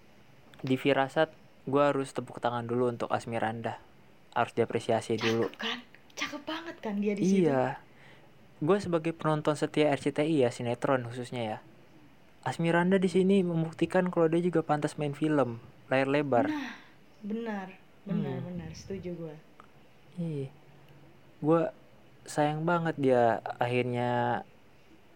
di 0.69 0.75
Firasat 0.83 1.29
gua 1.71 1.83
harus 1.91 2.09
tepuk 2.17 2.37
tangan 2.43 2.65
dulu 2.71 2.83
untuk 2.93 3.09
Asmiranda 3.17 3.73
harus 4.37 4.53
diapresiasi 4.57 5.13
dulu 5.25 5.43
Cakep 5.43 5.53
kan? 5.63 5.77
Cakep 6.19 6.41
banget 6.51 6.75
kan 6.85 6.95
dia 7.03 7.13
di 7.19 7.25
situ. 7.25 7.51
iya 7.51 7.83
gue 8.67 8.77
sebagai 8.85 9.13
penonton 9.19 9.55
setia 9.61 9.85
RCTI 9.97 10.35
ya 10.43 10.49
sinetron 10.57 11.01
khususnya 11.09 11.41
ya 11.51 11.57
Asmiranda 12.43 12.99
di 12.99 13.07
sini 13.07 13.39
membuktikan 13.39 14.11
kalau 14.11 14.27
dia 14.27 14.43
juga 14.43 14.59
pantas 14.63 14.99
main 14.99 15.15
film 15.15 15.63
layar 15.87 16.07
lebar 16.11 16.45
Nah, 16.51 16.75
benar, 17.23 17.67
benar, 18.03 18.37
Hmm. 18.39 18.47
benar, 18.51 18.69
setuju 18.75 19.15
gue. 19.15 19.35
Iya. 20.19 20.47
Gue 21.39 21.61
sayang 22.23 22.63
banget 22.67 22.95
dia 22.99 23.39
akhirnya 23.59 24.43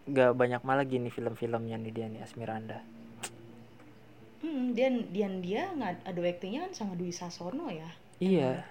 gak 0.07 0.39
banyak 0.39 0.63
malah 0.63 0.87
gini 0.87 1.11
film-filmnya 1.11 1.75
nih 1.75 1.91
dia 1.91 2.07
nih 2.07 2.23
Asmiranda. 2.23 2.79
Hmm, 4.37 4.71
dan 4.77 5.09
dan 5.11 5.41
dia 5.41 5.67
nggak 5.73 6.05
adu 6.05 6.21
aktingnya 6.23 6.69
kan 6.69 6.73
sama 6.77 6.93
Dwi 6.95 7.11
Sasono 7.11 7.67
ya. 7.73 7.89
Iya. 8.21 8.63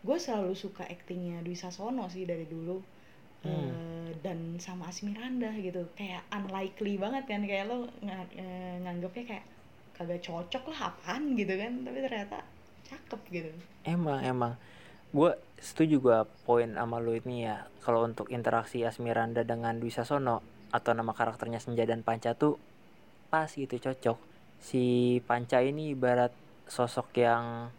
Gue 0.00 0.16
selalu 0.16 0.56
suka 0.56 0.86
aktingnya 0.88 1.42
Dwi 1.44 1.58
Sasono 1.58 2.08
sih 2.08 2.24
dari 2.24 2.46
dulu. 2.48 2.80
Hmm. 3.40 3.72
Eh, 3.72 4.10
dan 4.20 4.60
sama 4.60 4.92
Asmiranda 4.92 5.48
gitu 5.56 5.88
kayak 5.96 6.28
unlikely 6.28 7.00
banget 7.00 7.24
kan 7.24 7.40
kayak 7.40 7.72
lo 7.72 7.88
nga- 8.04 8.28
eh, 8.36 8.76
nganggepnya 8.84 9.24
kayak 9.24 9.46
kagak 9.96 10.20
cocok 10.24 10.64
lah 10.72 10.92
apaan 10.92 11.36
gitu 11.36 11.56
kan 11.56 11.72
tapi 11.84 11.98
ternyata 12.04 12.38
cakep 12.84 13.20
gitu 13.32 13.50
Emang 13.84 14.20
emang. 14.20 14.52
Gue 15.10 15.34
setuju 15.56 15.96
gue 15.98 16.18
poin 16.44 16.68
sama 16.76 17.00
lu 17.00 17.16
ini 17.16 17.48
ya. 17.48 17.64
Kalau 17.80 18.04
untuk 18.04 18.28
interaksi 18.28 18.84
Asmiranda 18.84 19.42
dengan 19.42 19.80
Dwi 19.80 19.88
Sasono 19.88 20.44
atau 20.70 20.92
nama 20.94 21.10
karakternya 21.16 21.58
Senja 21.58 21.82
dan 21.88 22.04
Panca 22.04 22.36
tuh 22.36 22.60
pas 23.32 23.48
gitu 23.48 23.72
cocok. 23.80 24.18
Si 24.60 25.16
Panca 25.24 25.64
ini 25.64 25.96
ibarat 25.96 26.30
sosok 26.68 27.16
yang 27.18 27.72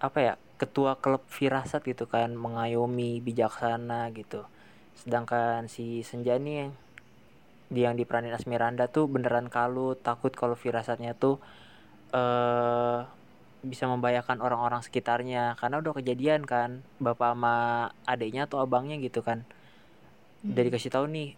apa 0.00 0.18
ya 0.22 0.34
ketua 0.56 0.96
klub 0.96 1.20
firasat 1.28 1.84
gitu 1.84 2.08
kan 2.08 2.32
mengayomi 2.32 3.20
bijaksana 3.20 4.08
gitu 4.16 4.48
sedangkan 5.00 5.66
si 5.66 6.04
Senja 6.04 6.36
nih 6.36 6.56
yang 6.66 6.72
dia 7.70 7.84
yang 7.88 7.96
diperanin 7.96 8.34
Asmiranda 8.34 8.90
tuh 8.90 9.06
beneran 9.06 9.46
kalut 9.46 10.02
takut 10.02 10.34
kalau 10.34 10.58
firasatnya 10.58 11.14
tuh 11.14 11.38
eh 12.10 13.00
bisa 13.60 13.84
membahayakan 13.88 14.40
orang-orang 14.40 14.80
sekitarnya. 14.80 15.56
Karena 15.60 15.80
udah 15.80 15.92
kejadian 15.96 16.44
kan 16.48 16.80
bapak 16.98 17.36
sama 17.36 17.56
adiknya 18.08 18.48
atau 18.48 18.60
abangnya 18.64 18.96
gitu 19.00 19.20
kan. 19.20 19.44
Hmm. 20.40 20.56
dikasih 20.56 20.92
tahu 20.92 21.04
nih 21.12 21.36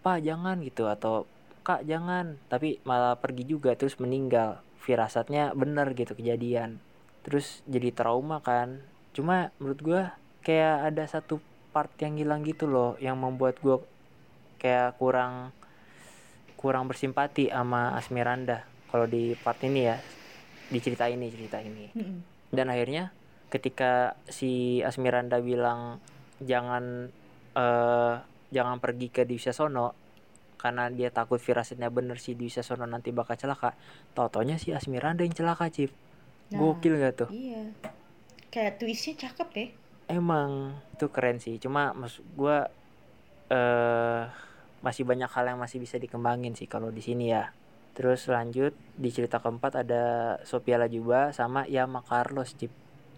pak 0.00 0.24
jangan 0.24 0.56
gitu. 0.64 0.88
Atau 0.88 1.28
kak 1.62 1.84
jangan. 1.84 2.40
Tapi 2.48 2.80
malah 2.88 3.16
pergi 3.20 3.44
juga 3.44 3.76
terus 3.76 3.96
meninggal. 4.00 4.64
Firasatnya 4.82 5.52
bener 5.54 5.92
gitu 5.94 6.16
kejadian. 6.16 6.80
Terus 7.22 7.60
jadi 7.68 7.92
trauma 7.92 8.40
kan. 8.40 8.82
Cuma 9.12 9.52
menurut 9.60 9.80
gua 9.84 10.02
kayak 10.42 10.90
ada 10.90 11.04
satu 11.06 11.38
part 11.72 11.90
yang 11.98 12.20
hilang 12.20 12.44
gitu 12.44 12.68
loh 12.68 13.00
yang 13.00 13.16
membuat 13.16 13.58
gua 13.64 13.80
kayak 14.60 15.00
kurang 15.00 15.50
kurang 16.60 16.86
bersimpati 16.86 17.50
sama 17.50 17.96
Asmiranda 17.98 18.62
kalau 18.92 19.08
di 19.08 19.34
part 19.40 19.58
ini 19.64 19.88
ya 19.88 19.96
di 20.70 20.78
cerita 20.78 21.10
ini 21.10 21.26
cerita 21.32 21.58
ini 21.58 21.90
dan 22.54 22.70
akhirnya 22.70 23.10
ketika 23.50 24.14
si 24.30 24.84
Asmiranda 24.84 25.42
bilang 25.42 25.98
jangan 26.38 27.10
eh 27.52 28.14
jangan 28.52 28.76
pergi 28.78 29.08
ke 29.08 29.24
Dwi 29.24 29.40
Sasono 29.40 29.96
karena 30.60 30.86
dia 30.92 31.10
takut 31.10 31.42
firasatnya 31.42 31.90
bener 31.90 32.22
si 32.22 32.38
Dwi 32.38 32.52
Sasono 32.52 32.86
nanti 32.86 33.10
bakal 33.10 33.34
celaka 33.34 33.74
tau-taunya 34.14 34.60
si 34.60 34.70
Asmiranda 34.70 35.24
yang 35.26 35.34
celaka 35.34 35.66
Cip 35.72 35.90
Nah, 36.52 36.60
gokil 36.60 37.00
gak 37.00 37.14
tuh 37.16 37.28
Iya. 37.32 37.72
Kayak 38.52 38.84
twistnya 38.84 39.16
cakep 39.16 39.48
deh. 39.56 39.70
Emang 40.08 40.78
itu 40.94 41.06
keren 41.10 41.38
sih. 41.38 41.58
Cuma 41.62 41.92
maksud 41.92 42.24
gua 42.34 42.70
eh 43.52 44.22
masih 44.82 45.06
banyak 45.06 45.30
hal 45.30 45.54
yang 45.54 45.58
masih 45.62 45.78
bisa 45.78 45.96
dikembangin 45.96 46.58
sih 46.58 46.66
kalau 46.66 46.90
di 46.90 47.02
sini 47.04 47.30
ya. 47.30 47.54
Terus 47.92 48.26
lanjut 48.26 48.72
di 48.96 49.10
cerita 49.12 49.38
keempat 49.38 49.84
ada 49.86 50.02
Sophia 50.42 50.80
Lajuba 50.80 51.30
sama 51.30 51.68
Yama 51.68 52.02
Carlos 52.02 52.56
Cip. 52.56 52.72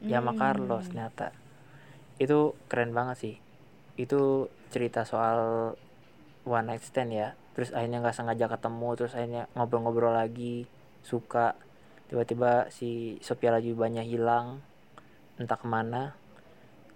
Yama 0.05 0.37
Hmm. 0.37 0.41
Carlos 0.41 0.85
ternyata. 0.91 1.33
Itu 2.21 2.59
keren 2.69 2.93
banget 2.93 3.17
sih. 3.17 3.37
Itu 3.97 4.53
cerita 4.69 5.07
soal 5.07 5.73
one 6.45 6.67
night 6.69 6.85
stand 6.85 7.15
ya. 7.15 7.33
Terus 7.55 7.71
akhirnya 7.71 8.03
nggak 8.03 8.17
sengaja 8.19 8.47
ketemu 8.51 8.89
terus 8.99 9.15
akhirnya 9.15 9.49
ngobrol-ngobrol 9.57 10.13
lagi 10.13 10.67
suka. 11.01 11.57
Tiba-tiba 12.11 12.69
si 12.69 13.17
Sophia 13.25 13.55
Lajubanya 13.55 14.05
hilang 14.05 14.61
entah 15.41 15.57
ke 15.59 15.67
mana 15.67 16.15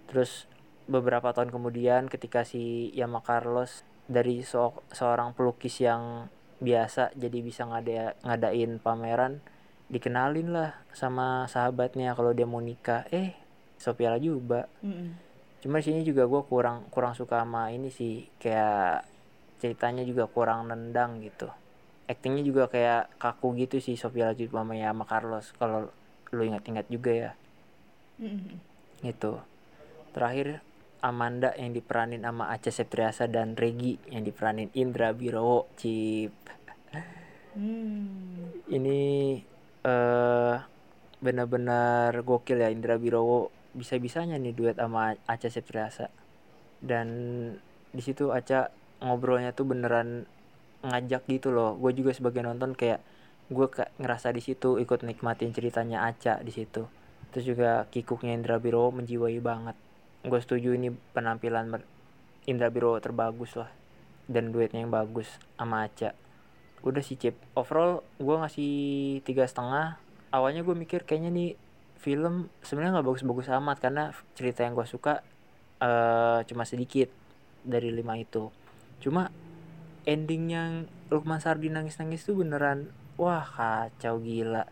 terus 0.09 0.49
beberapa 0.89 1.29
tahun 1.29 1.53
kemudian 1.53 2.09
ketika 2.09 2.41
si 2.41 2.89
Yama 2.97 3.21
Carlos 3.21 3.85
dari 4.09 4.41
so- 4.41 4.81
seorang 4.89 5.37
pelukis 5.37 5.77
yang 5.85 6.25
biasa 6.59 7.13
jadi 7.15 7.39
bisa 7.39 7.63
ngada 7.69 8.17
ngadain 8.25 8.81
pameran 8.81 9.39
dikenalin 9.87 10.49
lah 10.51 10.81
sama 10.93 11.45
sahabatnya 11.49 12.13
kalau 12.17 12.33
dia 12.33 12.45
mau 12.45 12.61
nikah. 12.61 13.05
Eh 13.09 13.33
Sophia 13.79 14.11
Lajuba 14.13 14.67
Mm-mm. 14.83 15.15
cuma 15.63 15.79
di 15.79 15.85
sini 15.87 16.01
juga 16.03 16.23
gue 16.27 16.41
kurang 16.45 16.89
kurang 16.93 17.13
suka 17.17 17.41
sama 17.45 17.69
ini 17.73 17.89
sih. 17.93 18.27
Kayak 18.41 19.05
ceritanya 19.61 20.03
juga 20.03 20.25
kurang 20.25 20.67
nendang 20.69 21.21
gitu. 21.25 21.49
Aktingnya 22.09 22.41
juga 22.41 22.65
kayak 22.65 23.13
kaku 23.21 23.53
gitu 23.61 23.77
sih 23.77 23.93
Sophia 23.93 24.33
Lajuba 24.33 24.65
sama 24.65 24.73
Yama 24.73 25.05
Carlos 25.05 25.53
kalau 25.57 25.89
lu 26.33 26.41
ingat-ingat 26.45 26.85
juga 26.89 27.11
ya. 27.13 27.31
Mm-mm. 28.19 28.59
gitu 28.99 29.39
terakhir 30.11 30.61
Amanda 30.99 31.55
yang 31.55 31.71
diperanin 31.71 32.27
sama 32.27 32.51
Acha 32.51 32.75
Septriasa 32.75 33.31
dan 33.31 33.55
Regi 33.55 33.95
yang 34.11 34.27
diperanin 34.27 34.67
Indra 34.75 35.15
Birowo 35.15 35.71
Cip. 35.79 36.35
Hmm. 37.49 38.61
ini 38.69 39.41
eh 39.83 40.55
benar-benar 41.19 42.13
gokil 42.21 42.61
ya 42.61 42.69
Indra 42.69 42.95
Birowo 43.01 43.51
bisa-bisanya 43.73 44.37
nih 44.37 44.51
duet 44.51 44.75
sama 44.75 45.15
Acha 45.23 45.47
Septriasa. 45.47 46.11
Dan 46.83 47.07
di 47.95 48.01
situ 48.03 48.35
Acha 48.35 48.71
ngobrolnya 48.99 49.55
tuh 49.55 49.71
beneran 49.71 50.27
ngajak 50.83 51.27
gitu 51.31 51.55
loh. 51.55 51.79
Gue 51.79 51.95
juga 51.95 52.11
sebagai 52.11 52.43
nonton 52.43 52.75
kayak 52.75 52.99
gue 53.47 53.67
kayak 53.71 53.95
ngerasa 54.03 54.35
di 54.35 54.43
situ 54.43 54.75
ikut 54.77 55.07
nikmatin 55.07 55.55
ceritanya 55.55 56.03
Aca 56.11 56.43
di 56.43 56.51
situ. 56.51 56.91
Terus 57.31 57.45
juga 57.47 57.87
kikuknya 57.87 58.35
Indra 58.35 58.59
Birowo 58.59 58.91
menjiwai 58.91 59.39
banget 59.39 59.79
gue 60.19 60.39
setuju 60.43 60.75
ini 60.75 60.91
penampilan 61.15 61.71
Indra 62.47 62.67
Birowo 62.67 62.99
terbagus 62.99 63.55
lah. 63.55 63.71
Dan 64.29 64.53
duetnya 64.53 64.83
yang 64.85 64.93
bagus 64.93 65.39
sama 65.57 65.87
Aca. 65.87 66.13
Udah 66.85 67.01
sih 67.01 67.17
Cip. 67.17 67.39
Overall 67.55 68.05
gue 68.19 68.35
ngasih 68.35 68.73
tiga 69.25 69.47
setengah. 69.47 69.97
Awalnya 70.29 70.61
gue 70.61 70.75
mikir 70.77 71.07
kayaknya 71.07 71.33
nih 71.33 71.49
film 71.99 72.47
sebenarnya 72.63 72.99
nggak 72.99 73.07
bagus-bagus 73.11 73.51
amat 73.51 73.77
karena 73.83 74.03
cerita 74.37 74.63
yang 74.63 74.71
gue 74.77 74.87
suka 74.87 75.19
eh 75.79 76.39
cuma 76.47 76.63
sedikit 76.67 77.09
dari 77.63 77.89
lima 77.89 78.19
itu. 78.19 78.51
Cuma 78.99 79.31
ending 80.03 80.43
yang 80.51 80.71
Lukman 81.09 81.41
Sardi 81.41 81.71
nangis-nangis 81.73 82.27
tuh 82.27 82.37
beneran 82.37 82.91
wah 83.17 83.43
kacau 83.43 84.21
gila. 84.21 84.67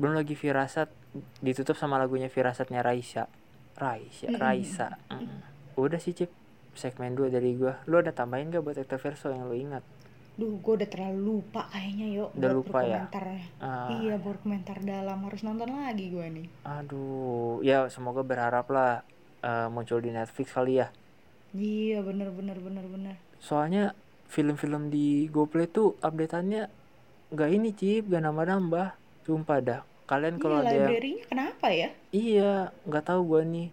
Belum 0.00 0.18
lagi 0.18 0.34
Firasat 0.34 0.90
ditutup 1.38 1.78
sama 1.78 1.94
lagunya 2.02 2.26
Firasatnya 2.26 2.82
Raisa 2.82 3.30
Raisa. 3.74 4.26
Raisa. 4.30 4.88
Mm. 5.10 5.42
udah 5.74 5.98
sih 5.98 6.12
Cip. 6.12 6.30
Segmen 6.72 7.14
2 7.14 7.30
dari 7.30 7.54
gua. 7.54 7.78
Lu 7.84 7.98
ada 7.98 8.10
tambahin 8.10 8.50
gak 8.50 8.62
buat 8.62 8.74
Hector 8.74 8.98
Verso 8.98 9.30
yang 9.30 9.46
lu 9.46 9.54
ingat? 9.54 9.82
Duh, 10.34 10.58
gue 10.58 10.74
udah 10.74 10.90
terlalu 10.90 11.38
lupa 11.38 11.70
kayaknya 11.70 12.10
yuk 12.10 12.34
Udah 12.34 12.50
buat 12.50 12.58
lupa 12.58 12.78
ya? 12.82 13.06
Ah, 13.62 13.86
Iya, 13.94 14.18
berkomentar 14.18 14.82
dalam. 14.82 15.22
Harus 15.22 15.46
nonton 15.46 15.70
lagi 15.70 16.10
gue 16.10 16.26
nih. 16.26 16.46
aduh. 16.64 17.62
Ya 17.62 17.86
semoga 17.86 18.26
berharap 18.26 18.66
lah 18.66 19.06
eh, 19.40 19.70
muncul 19.70 20.02
di 20.02 20.10
Netflix 20.10 20.50
kali 20.50 20.82
ya. 20.82 20.90
Iya, 21.54 22.02
bener 22.02 22.34
bener 22.34 22.58
bener 22.58 22.82
bener. 22.84 23.16
soalnya 23.38 23.94
film-film 24.26 24.90
di 24.90 25.30
GoPlay 25.30 25.70
tuh 25.70 25.94
updateannya 26.02 26.66
nggak 27.30 27.50
ini 27.54 27.70
cip. 27.70 28.10
Gak 28.10 28.26
nambah-nambah. 28.26 28.98
Sumpah 29.22 29.58
dah 29.62 29.80
kalian 30.04 30.36
kalau 30.36 30.58
Iya, 30.58 30.62
ada 30.62 30.74
yang 30.74 30.88
library-nya 30.90 31.24
kenapa 31.24 31.66
ya? 31.68 31.88
iya 32.10 32.52
nggak 32.84 33.04
tahu 33.04 33.20
gua 33.24 33.42
nih 33.42 33.68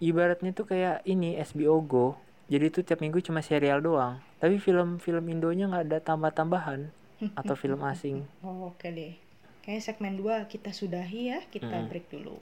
ibaratnya 0.00 0.50
tuh 0.50 0.66
kayak 0.66 1.04
ini 1.04 1.38
SBO 1.38 1.78
Go 1.80 2.18
jadi 2.50 2.66
tuh 2.68 2.82
tiap 2.82 2.98
minggu 2.98 3.20
cuma 3.20 3.38
serial 3.40 3.78
doang 3.78 4.18
tapi 4.38 4.58
film-film 4.58 5.22
Indonya 5.28 5.68
nggak 5.68 5.84
ada 5.86 5.98
tambah-tambahan 6.00 6.90
atau 7.38 7.54
film 7.54 7.80
asing 7.84 8.24
Oh, 8.40 8.72
Oke 8.72 8.90
deh. 8.90 9.14
Kayaknya 9.60 9.82
segmen 9.84 10.14
2 10.16 10.48
kita 10.48 10.72
sudahi 10.72 11.36
ya, 11.36 11.40
kita 11.52 11.84
Mm. 11.84 11.86
break 11.92 12.06
dulu. 12.08 12.40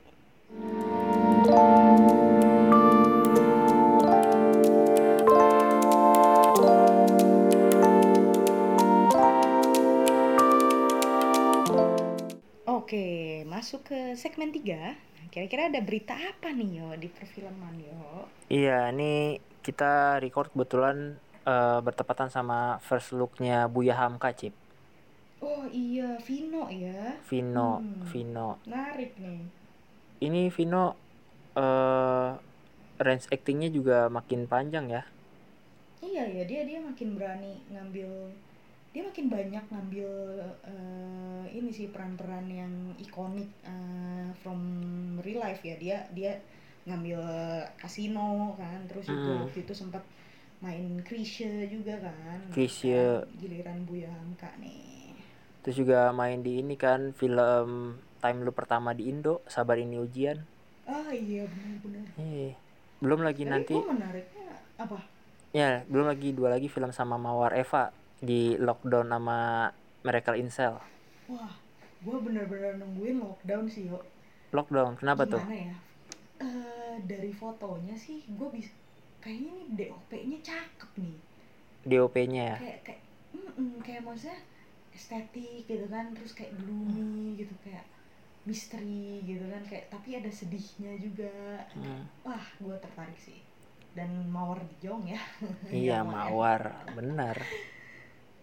Oke, 12.88 13.44
masuk 13.44 13.84
ke 13.92 14.16
segmen 14.16 14.48
3. 14.48 14.96
Kira-kira 15.28 15.68
ada 15.68 15.76
berita 15.84 16.16
apa 16.16 16.48
nih 16.56 16.80
yo 16.80 16.88
di 16.96 17.12
perfilman 17.12 17.76
yo? 17.84 18.24
iya 18.48 18.88
ini 18.88 19.36
kita 19.60 20.16
record 20.24 20.48
kebetulan 20.56 20.96
eh, 21.44 21.78
bertepatan 21.84 22.32
sama 22.32 22.80
first 22.80 23.12
looknya 23.12 23.68
Buya 23.68 23.92
Hamka 24.00 24.32
cip 24.32 24.56
Oh 25.38 25.66
iya, 25.70 26.18
Vino 26.26 26.66
ya. 26.70 27.14
Vino 27.28 27.78
Hmm. 27.78 28.02
Vino 28.10 28.48
Menarik 28.66 29.12
nih. 29.20 29.42
ini 30.20 30.50
Vino 30.50 30.84
eh 31.58 32.30
range 32.98 33.26
actingnya 33.34 33.68
juga 33.70 34.06
makin 34.10 34.46
panjang 34.50 34.86
ya 34.90 35.02
Iya 36.02 36.24
ya 36.30 36.42
dia 36.50 36.62
dia 36.68 36.78
makin 36.88 37.08
berani 37.18 37.52
ngambil 37.74 38.10
dia 38.98 39.06
makin 39.06 39.30
banyak 39.30 39.62
ngambil 39.70 40.10
eh, 40.66 41.44
ini 41.54 41.70
sih 41.70 41.86
peran-peran 41.94 42.50
yang 42.50 42.72
ikonik 42.98 43.46
eh, 43.62 44.26
from 44.42 44.58
real 45.22 45.38
life 45.38 45.62
ya. 45.62 45.78
Dia 45.78 46.02
dia 46.10 46.34
ngambil 46.82 47.22
kasino 47.78 48.58
kan 48.58 48.82
terus 48.90 49.06
juga 49.06 49.38
Mm. 49.38 49.42
waktu 49.46 49.58
itu 49.62 49.70
sempat 49.70 50.02
main 50.58 50.98
Krisye 51.06 51.70
juga 51.70 51.94
kan. 52.02 52.42
Krisye. 52.50 53.22
sekarang 53.22 53.38
giliran 53.38 53.78
Buya 53.86 54.10
Hamka 54.10 54.50
nih. 54.58 55.14
Terus 55.62 55.78
juga 55.78 56.10
main 56.10 56.42
di 56.42 56.58
ini 56.58 56.74
kan 56.74 57.14
film 57.14 58.02
time 58.18 58.38
lu 58.42 58.50
pertama 58.50 58.90
di 58.98 59.06
Indo 59.06 59.46
sabar 59.46 59.78
ini 59.78 59.94
ujian. 60.02 60.42
Ah 60.90 61.14
iya 61.14 61.46
benar-benar. 61.46 62.18
Eh 62.18 62.50
belum 62.98 63.22
lagi 63.22 63.46
tapi 63.46 63.52
nanti 63.54 63.74
menariknya 63.78 64.58
apa? 64.74 64.98
Ya 65.54 65.86
belum 65.86 66.10
lagi 66.10 66.34
dua 66.34 66.50
lagi 66.50 66.66
film 66.66 66.90
sama 66.90 67.14
Mawar 67.14 67.54
Eva 67.54 67.94
di 68.18 68.58
lockdown 68.58 69.08
sama 69.14 69.70
Miracle 70.02 70.38
Incel. 70.42 70.74
Wah 71.30 71.52
gua 72.02 72.16
benar-benar 72.22 72.78
nungguin 72.78 73.18
lockdown 73.22 73.66
sih 73.66 73.90
yo. 73.90 73.98
Lockdown 74.54 74.96
kenapa 74.96 75.28
tuh? 75.28 75.42
Gimana 75.42 75.56
ya? 75.70 75.76
Eh, 76.38 76.94
dari 77.04 77.30
fotonya 77.34 77.94
sih 77.98 78.22
gue 78.30 78.48
bisa 78.54 78.70
kayaknya 79.18 79.50
nih 79.58 79.66
DOP-nya 79.74 80.38
cakep 80.40 80.90
nih. 81.02 81.16
DOP-nya 81.84 82.42
ya? 82.54 82.58
Kayak 82.62 82.80
kayak 82.86 83.02
mm-mm, 83.34 83.70
kayak 83.82 84.02
maksudnya 84.06 84.38
estetik 84.94 85.66
gitu 85.68 85.86
kan 85.90 86.10
terus 86.16 86.32
kayak 86.34 86.54
gloomy 86.58 87.38
gitu 87.38 87.54
kayak 87.62 87.84
misteri 88.48 89.20
gitu 89.26 89.44
kan 89.52 89.62
kayak 89.68 89.84
tapi 89.92 90.16
ada 90.16 90.30
sedihnya 90.32 90.96
juga. 91.02 91.32
Hmm. 91.76 92.02
wah 92.24 92.46
gue 92.62 92.74
tertarik 92.80 93.18
sih. 93.20 93.38
Dan 93.92 94.30
Mawar 94.30 94.62
Jong 94.80 95.10
ya. 95.10 95.20
Iya 95.68 96.00
Ya, 96.00 96.06
Mawar. 96.06 96.30
Mawar 96.32 96.62
benar 96.96 97.36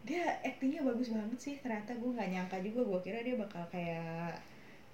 dia 0.06 0.38
aktingnya 0.46 0.82
bagus 0.86 1.10
banget 1.10 1.40
sih 1.42 1.56
ternyata 1.64 1.92
gue 1.98 2.10
nggak 2.14 2.30
nyangka 2.34 2.58
juga 2.62 2.82
gue 2.86 3.00
kira 3.02 3.20
dia 3.26 3.36
bakal 3.36 3.64
kayak 3.74 4.38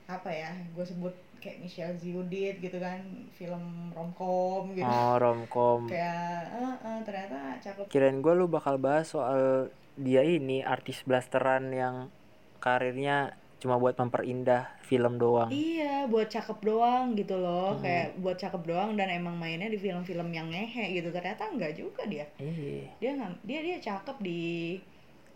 apa 0.08 0.30
ya 0.32 0.52
gue 0.76 0.86
sebut 0.88 1.14
kayak 1.44 1.58
Michelle 1.64 1.98
Ziudit 2.00 2.56
gitu 2.60 2.78
kan 2.80 3.00
film 3.36 3.92
romcom 3.92 4.72
gitu 4.72 4.88
oh 4.88 5.16
romcom 5.20 5.88
kayak 5.92 6.48
eh, 6.52 6.76
eh, 6.88 7.00
ternyata 7.04 7.38
cakep 7.60 7.86
kirain 7.92 8.20
gue 8.24 8.34
lu 8.34 8.48
bakal 8.48 8.76
bahas 8.80 9.12
soal 9.12 9.68
dia 10.00 10.24
ini 10.24 10.64
artis 10.64 11.04
blasteran 11.04 11.76
yang 11.76 11.96
karirnya 12.64 13.36
cuma 13.62 13.78
buat 13.78 13.94
memperindah 13.94 14.74
film 14.82 15.22
doang 15.22 15.52
Iya, 15.52 16.10
buat 16.10 16.32
cakep 16.34 16.60
doang 16.66 17.14
gitu 17.14 17.38
loh, 17.38 17.78
Hmm. 17.78 17.84
kayak 17.86 18.08
buat 18.24 18.38
cakep 18.40 18.62
doang 18.66 18.98
dan 18.98 19.12
emang 19.12 19.38
mainnya 19.38 19.70
di 19.70 19.78
film-film 19.78 20.34
yang 20.34 20.50
ngehe 20.50 20.98
gitu. 20.98 21.14
Ternyata 21.14 21.46
enggak 21.54 21.78
juga 21.78 22.02
dia. 22.10 22.26
iya 22.42 22.90
Dia 22.98 23.12
nggak, 23.18 23.32
dia 23.46 23.60
dia 23.62 23.78
cakep 23.78 24.18
di 24.22 24.42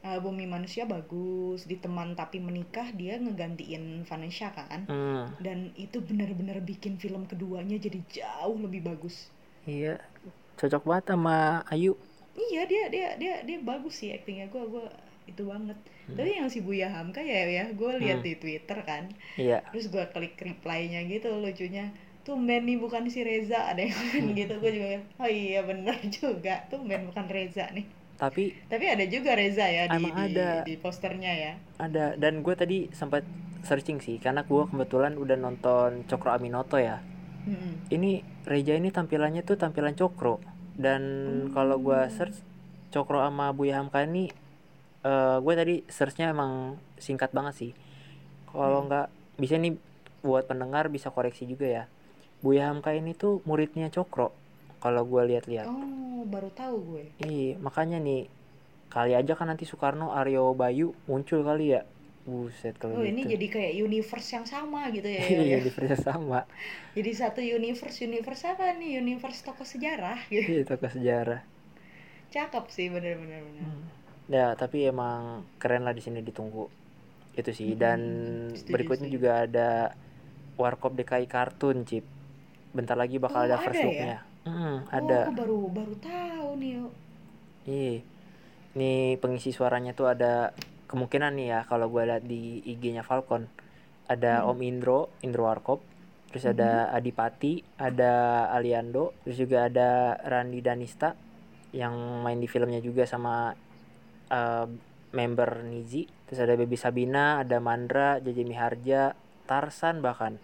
uh, 0.06 0.20
Bumi 0.24 0.46
Manusia 0.46 0.84
bagus, 0.86 1.60
di 1.66 1.76
Teman 1.84 2.10
Tapi 2.20 2.38
Menikah 2.40 2.88
dia 3.00 3.14
ngegantiin 3.24 3.84
Vanessa 4.10 4.48
kan. 4.54 4.82
Hmm, 4.88 5.26
Dan 5.42 5.58
itu 5.76 5.98
benar-benar 6.00 6.58
bikin 6.64 6.94
film 7.04 7.26
keduanya 7.32 7.78
jadi 7.78 8.00
jauh 8.18 8.58
lebih 8.66 8.82
bagus. 8.90 9.16
iya 9.66 9.98
cocok 10.60 10.84
banget 10.90 11.06
sama 11.12 11.38
Ayu 11.74 11.94
Iya, 12.36 12.62
dia 12.72 12.84
dia 12.92 13.08
dia 13.22 13.34
dia 13.48 13.58
bagus 13.64 13.96
sih 14.00 14.12
aktingnya 14.12 14.48
gua 14.54 14.64
gua 14.68 14.86
itu 15.26 15.42
banget. 15.52 15.78
Hmm. 16.06 16.16
Tapi 16.20 16.30
yang 16.38 16.50
si 16.54 16.60
Buya 16.62 16.88
Hamka 16.94 17.22
ya 17.24 17.42
ya 17.50 17.64
gue 17.74 17.92
lihat 18.04 18.20
Hmm. 18.22 18.28
di 18.28 18.34
Twitter 18.38 18.78
kan. 18.86 19.04
iya 19.40 19.58
terus 19.72 19.86
gue 19.90 20.04
klik 20.14 20.36
reply-nya 20.38 21.00
gitu 21.10 21.28
lucunya 21.44 21.90
tumben 22.26 22.66
nih 22.68 22.78
bukan 22.84 23.04
si 23.10 23.22
Reza 23.26 23.70
ada 23.72 23.82
yang 23.86 23.94
komen 23.96 24.26
gitu 24.40 24.54
gue 24.62 24.72
juga 24.78 24.88
oh 25.22 25.30
iya 25.30 25.62
bener 25.70 25.96
juga 26.10 26.54
tumben 26.70 27.02
bukan 27.10 27.26
Reza 27.30 27.66
nih 27.74 27.86
tapi 28.16 28.56
tapi 28.72 28.86
ada 28.88 29.04
juga 29.06 29.36
Reza 29.36 29.68
ya 29.68 29.92
di, 29.92 30.08
di, 30.08 30.12
ada. 30.12 30.64
di 30.64 30.76
posternya 30.80 31.34
ya? 31.36 31.54
Ada. 31.78 32.16
Dan 32.16 32.40
gue 32.40 32.56
tadi 32.56 32.88
sempat 32.96 33.28
searching 33.62 34.00
sih 34.00 34.22
karena 34.22 34.46
gue 34.46 34.64
kebetulan 34.72 35.18
udah 35.20 35.36
nonton 35.36 36.08
Cokro 36.08 36.32
Aminoto 36.32 36.78
ya. 36.80 37.02
Mm-mm. 37.46 37.94
ini 37.94 38.26
Reja 38.46 38.74
ini 38.74 38.90
tampilannya 38.90 39.46
tuh 39.46 39.58
tampilan 39.58 39.94
Cokro. 39.94 40.42
Dan 40.74 41.02
kalau 41.54 41.78
gue 41.78 42.00
search 42.10 42.40
Cokro 42.90 43.22
sama 43.22 43.52
Buya 43.52 43.82
Hamka 43.82 44.02
ini 44.04 44.32
eh 45.06 45.38
gue 45.42 45.54
tadi 45.54 45.76
searchnya 45.86 46.32
emang 46.32 46.80
singkat 46.98 47.36
banget 47.36 47.54
sih. 47.58 47.72
Kalau 48.50 48.82
Hmm. 48.82 48.88
nggak 48.88 49.08
bisa 49.38 49.60
nih 49.60 49.76
buat 50.24 50.48
pendengar 50.48 50.88
bisa 50.90 51.12
koreksi 51.12 51.44
juga 51.46 51.68
ya. 51.68 51.84
Buya 52.40 52.72
Hamka 52.72 52.96
ini 52.96 53.12
tuh 53.14 53.44
muridnya 53.44 53.92
Cokro 53.92 54.32
kalau 54.86 55.04
gue 55.12 55.22
lihat-lihat 55.32 55.70
oh 55.70 56.24
baru 56.32 56.50
tahu 56.60 56.76
gue 56.90 57.04
Iya, 57.30 57.52
makanya 57.66 57.98
nih 58.08 58.22
kali 58.96 59.12
aja 59.20 59.34
kan 59.40 59.48
nanti 59.52 59.66
Soekarno 59.70 60.08
Aryo 60.20 60.44
Bayu 60.62 60.88
muncul 61.10 61.40
kali 61.50 61.66
ya. 61.76 61.82
Buset 62.30 62.76
kalau 62.82 62.96
oh 62.96 63.04
gitu. 63.06 63.12
ini 63.12 63.22
jadi 63.34 63.46
kayak 63.54 63.74
universe 63.86 64.30
yang 64.36 64.46
sama 64.54 64.80
gitu 64.96 65.10
ya, 65.20 65.26
Iya, 65.30 65.40
ya. 65.52 65.60
universe 65.60 66.02
sama. 66.08 66.40
jadi 66.98 67.12
satu 67.22 67.42
universe 67.58 67.98
universe 68.10 68.44
apa 68.52 68.66
nih 68.80 68.92
universe 69.04 69.40
tokoh 69.46 69.68
sejarah 69.74 70.18
gitu 70.34 70.50
Iya, 70.50 70.62
tokoh 70.70 70.90
sejarah. 70.96 71.40
cakep 72.34 72.66
sih 72.76 72.88
bener-bener 72.94 73.42
bener. 73.48 73.70
Hmm. 73.70 73.82
Ya, 74.36 74.58
tapi 74.58 74.78
emang 74.90 75.46
keren 75.62 75.86
lah 75.86 75.94
di 75.98 76.02
sini 76.06 76.20
ditunggu. 76.26 76.66
Itu 77.40 77.52
sih 77.60 77.72
dan 77.84 78.00
Mm-mm, 78.08 78.56
setuju, 78.56 78.72
berikutnya 78.74 79.08
setuju. 79.08 79.16
juga 79.16 79.32
ada 79.46 79.70
Warkop 80.62 80.94
DKI 80.98 81.28
kartun, 81.30 81.78
Cip. 81.90 82.06
Bentar 82.78 82.98
lagi 83.00 83.18
bakal 83.26 83.42
Oh, 83.42 83.48
ada 83.48 83.58
first 83.66 83.82
ada 83.82 83.92
ya? 84.04 84.20
Hmm, 84.46 84.86
oh 84.86 84.94
ada. 84.94 85.26
aku 85.26 85.34
baru 85.34 85.60
baru 85.74 85.94
tahu 85.98 86.50
nih 86.62 86.74
Iya. 87.66 87.96
Nih 88.78 89.18
pengisi 89.18 89.50
suaranya 89.50 89.98
tuh 89.98 90.14
ada 90.14 90.54
kemungkinan 90.86 91.34
nih 91.34 91.48
ya 91.50 91.60
kalau 91.66 91.90
gue 91.90 92.06
lihat 92.06 92.24
di 92.24 92.62
IG-nya 92.62 93.02
Falcon. 93.02 93.50
Ada 94.06 94.46
Hmm. 94.46 94.54
Om 94.54 94.60
Indro, 94.62 95.10
Indro 95.26 95.50
Warkop. 95.50 95.82
Terus 96.30 96.52
ada 96.52 96.92
Adipati, 96.92 97.64
ada 97.80 98.46
Aliando, 98.52 99.16
terus 99.24 99.40
juga 99.40 99.72
ada 99.72 100.20
Randi 100.20 100.60
Danista 100.60 101.16
yang 101.72 101.96
main 102.22 102.38
di 102.38 102.46
filmnya 102.46 102.84
juga 102.84 103.08
sama 103.08 103.56
eh, 104.30 104.68
member 105.16 105.64
Nizi. 105.64 106.04
Terus 106.28 106.40
ada 106.44 106.54
Baby 106.60 106.76
Sabina, 106.76 107.40
ada 107.40 107.58
Mandra, 107.64 108.20
Jaja 108.20 108.44
Miharja, 108.44 109.16
Tarsan 109.48 110.04
bahkan. 110.04 110.36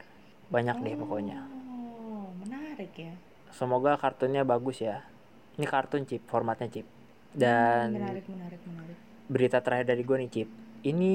Banyak 0.48 0.80
deh 0.80 0.96
pokoknya. 0.96 1.44
oh 1.44 2.32
menarik 2.40 2.92
ya 2.96 3.14
Semoga 3.58 3.92
kartunnya 4.04 4.44
bagus 4.52 4.78
ya. 4.88 4.98
Ini 5.58 5.66
kartun 5.74 6.04
chip, 6.10 6.22
formatnya 6.32 6.68
chip. 6.74 6.88
Dan 7.44 7.88
Hmm, 7.88 7.94
menarik 7.96 8.26
menarik 8.34 8.62
menarik 8.70 8.98
berita 9.34 9.58
terakhir 9.66 9.86
dari 9.92 10.04
gue 10.08 10.18
nih 10.22 10.32
Cip 10.36 10.50
ini 10.92 11.14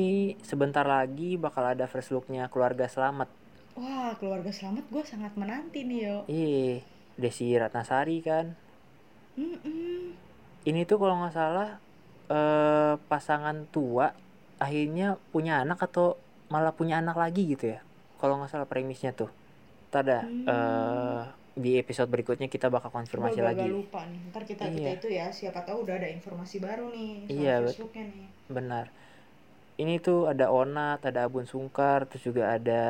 sebentar 0.51 0.87
lagi 0.95 1.31
bakal 1.45 1.65
ada 1.75 1.85
first 1.93 2.11
looknya 2.15 2.49
keluarga 2.53 2.87
selamat 2.95 3.29
wah 3.79 4.11
keluarga 4.21 4.51
selamat 4.59 4.85
gue 4.93 5.03
sangat 5.13 5.33
menanti 5.41 5.81
nih 5.89 6.01
yo 6.09 6.19
ih 6.31 6.77
Desi 7.23 7.47
Ratnasari 7.61 8.19
kan 8.29 8.47
Mm-mm. 9.39 10.17
ini 10.69 10.81
tuh 10.89 10.99
kalau 11.01 11.15
nggak 11.21 11.35
salah 11.37 11.69
eh 12.37 12.95
pasangan 13.11 13.57
tua 13.75 14.07
akhirnya 14.59 15.15
punya 15.33 15.63
anak 15.63 15.79
atau 15.87 16.19
malah 16.53 16.75
punya 16.75 16.99
anak 17.03 17.17
lagi 17.23 17.43
gitu 17.53 17.65
ya 17.75 17.81
kalau 18.21 18.35
nggak 18.41 18.51
salah 18.53 18.69
premisnya 18.73 19.13
tuh 19.15 19.31
Tada 19.95 20.21
Hmm. 20.23 20.45
eh 20.51 21.23
di 21.57 21.81
episode 21.81 22.07
berikutnya 22.07 22.47
kita 22.47 22.69
bakal 22.69 22.93
konfirmasi 22.93 23.41
agak 23.41 23.57
lagi. 23.57 23.67
lupa 23.67 24.05
nih. 24.05 24.21
Ntar 24.29 24.43
kita 24.45 24.63
kita 24.69 24.77
Iya. 24.87 24.93
itu 24.95 25.09
ya 25.09 25.27
siapa 25.31 25.65
tahu 25.65 25.83
udah 25.83 25.97
ada 25.97 26.07
informasi 26.07 26.61
baru 26.61 26.93
nih 26.93 27.13
soal 27.25 27.33
Iya, 27.35 27.55
Facebooknya 27.65 28.05
nih. 28.07 28.29
benar. 28.47 28.87
Ini 29.77 29.95
tuh 29.99 30.25
ada 30.27 30.49
Onat 30.49 31.01
ada 31.03 31.25
Abun 31.25 31.45
Sungkar 31.45 32.05
terus 32.05 32.23
juga 32.23 32.49
ada 32.51 32.83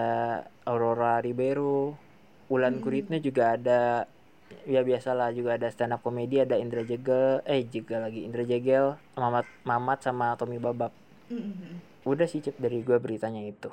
Aurora 0.63 1.19
Ribeiro. 1.19 1.95
Ulan 2.47 2.75
Hmm. 2.75 2.83
Guritno 2.85 3.17
juga 3.19 3.55
ada 3.55 4.07
ya 4.63 4.79
biasalah 4.81 5.31
juga 5.31 5.55
ada 5.55 5.67
stand 5.67 5.91
up 5.91 6.01
komedi 6.01 6.39
ada 6.39 6.55
Indra 6.55 6.83
Jegel 6.83 7.43
eh 7.43 7.63
Jegel 7.65 7.99
lagi 8.01 8.23
Indra 8.23 8.43
Jegel 8.43 8.95
Mamat 9.13 9.47
Mamat 9.63 9.99
sama 10.01 10.35
Tommy 10.35 10.59
Babak. 10.59 10.91
Mm-mm. 11.27 11.83
udah 12.05 12.23
sih 12.25 12.39
cip 12.39 12.55
dari 12.55 12.79
gua 12.81 12.99
beritanya 12.99 13.43
itu. 13.43 13.67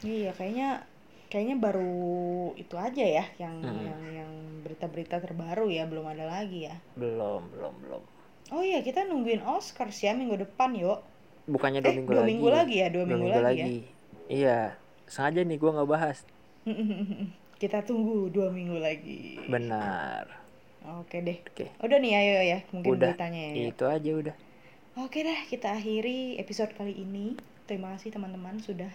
Iya 0.00 0.30
kayaknya 0.30 0.86
kayaknya 1.28 1.56
baru 1.60 2.52
itu 2.56 2.74
aja 2.80 3.04
ya 3.04 3.24
yang 3.36 3.60
Mm-mm. 3.60 3.84
yang 3.84 4.00
yang 4.24 4.32
berita-berita 4.64 5.20
terbaru 5.20 5.68
ya 5.68 5.84
belum 5.84 6.04
ada 6.08 6.24
lagi 6.28 6.68
ya. 6.68 6.76
Belum 6.96 7.46
belum 7.52 7.74
belum. 7.84 8.02
Oh 8.48 8.64
iya 8.64 8.80
kita 8.80 9.04
nungguin 9.04 9.44
Oscars 9.44 10.00
ya 10.00 10.16
minggu 10.16 10.40
depan 10.40 10.72
yuk 10.72 11.04
bukannya 11.48 11.80
dua 11.80 11.92
eh 11.92 11.96
minggu 11.96 12.12
dua 12.12 12.20
lagi 12.20 12.28
minggu 12.28 12.48
lagi 12.52 12.74
ya 12.76 12.88
dua, 12.92 13.04
dua 13.08 13.16
minggu, 13.16 13.24
minggu 13.24 13.40
lagi, 13.40 13.62
lagi. 13.64 13.78
Iya 14.28 14.58
sengaja 15.08 15.40
nih 15.44 15.56
gua 15.56 15.70
nggak 15.80 15.88
bahas. 15.88 16.18
Ya 16.68 16.76
kita 17.62 17.78
tunggu 17.82 18.28
dua 18.28 18.52
minggu 18.52 18.76
lagi. 18.76 19.40
Benar. 19.48 20.28
Oke 21.00 21.20
deh. 21.24 21.40
Oke. 21.44 21.72
Udah 21.80 21.98
nih 22.00 22.12
ayo 22.14 22.34
ya 22.44 22.58
mungkin 22.72 22.96
Udah. 22.96 23.12
beritanya 23.12 23.40
ya. 23.52 23.72
Itu 23.72 23.84
aja 23.88 24.10
udah. 24.12 24.36
Oke 24.98 25.22
dah, 25.22 25.38
kita 25.46 25.78
akhiri 25.78 26.36
episode 26.42 26.74
kali 26.74 26.92
ini. 26.94 27.38
Terima 27.68 27.94
kasih 27.96 28.10
teman-teman 28.14 28.58
sudah 28.58 28.90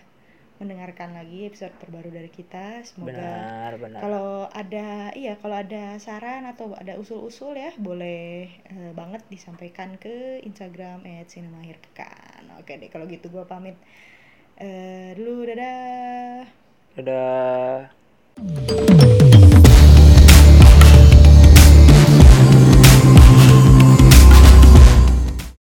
mendengarkan 0.62 1.18
lagi 1.18 1.50
episode 1.50 1.74
terbaru 1.82 2.14
dari 2.14 2.30
kita. 2.30 2.86
Semoga 2.86 3.14
benar 3.14 3.72
benar 3.82 4.00
kalau 4.02 4.30
ada 4.54 5.10
iya, 5.18 5.34
kalau 5.42 5.58
ada 5.58 5.98
saran 5.98 6.46
atau 6.46 6.78
ada 6.78 6.98
usul-usul 7.00 7.58
ya, 7.58 7.74
boleh 7.78 8.50
eh, 8.50 8.92
banget 8.94 9.26
disampaikan 9.30 9.98
ke 9.98 10.42
Instagram 10.46 11.06
@sinemahirpekan. 11.26 12.54
Oke 12.62 12.78
deh, 12.78 12.90
kalau 12.94 13.10
gitu 13.10 13.34
gua 13.34 13.50
pamit. 13.50 13.78
Eh 14.62 15.18
dulu 15.18 15.50
dadah. 15.50 16.46
dadah 16.94 17.90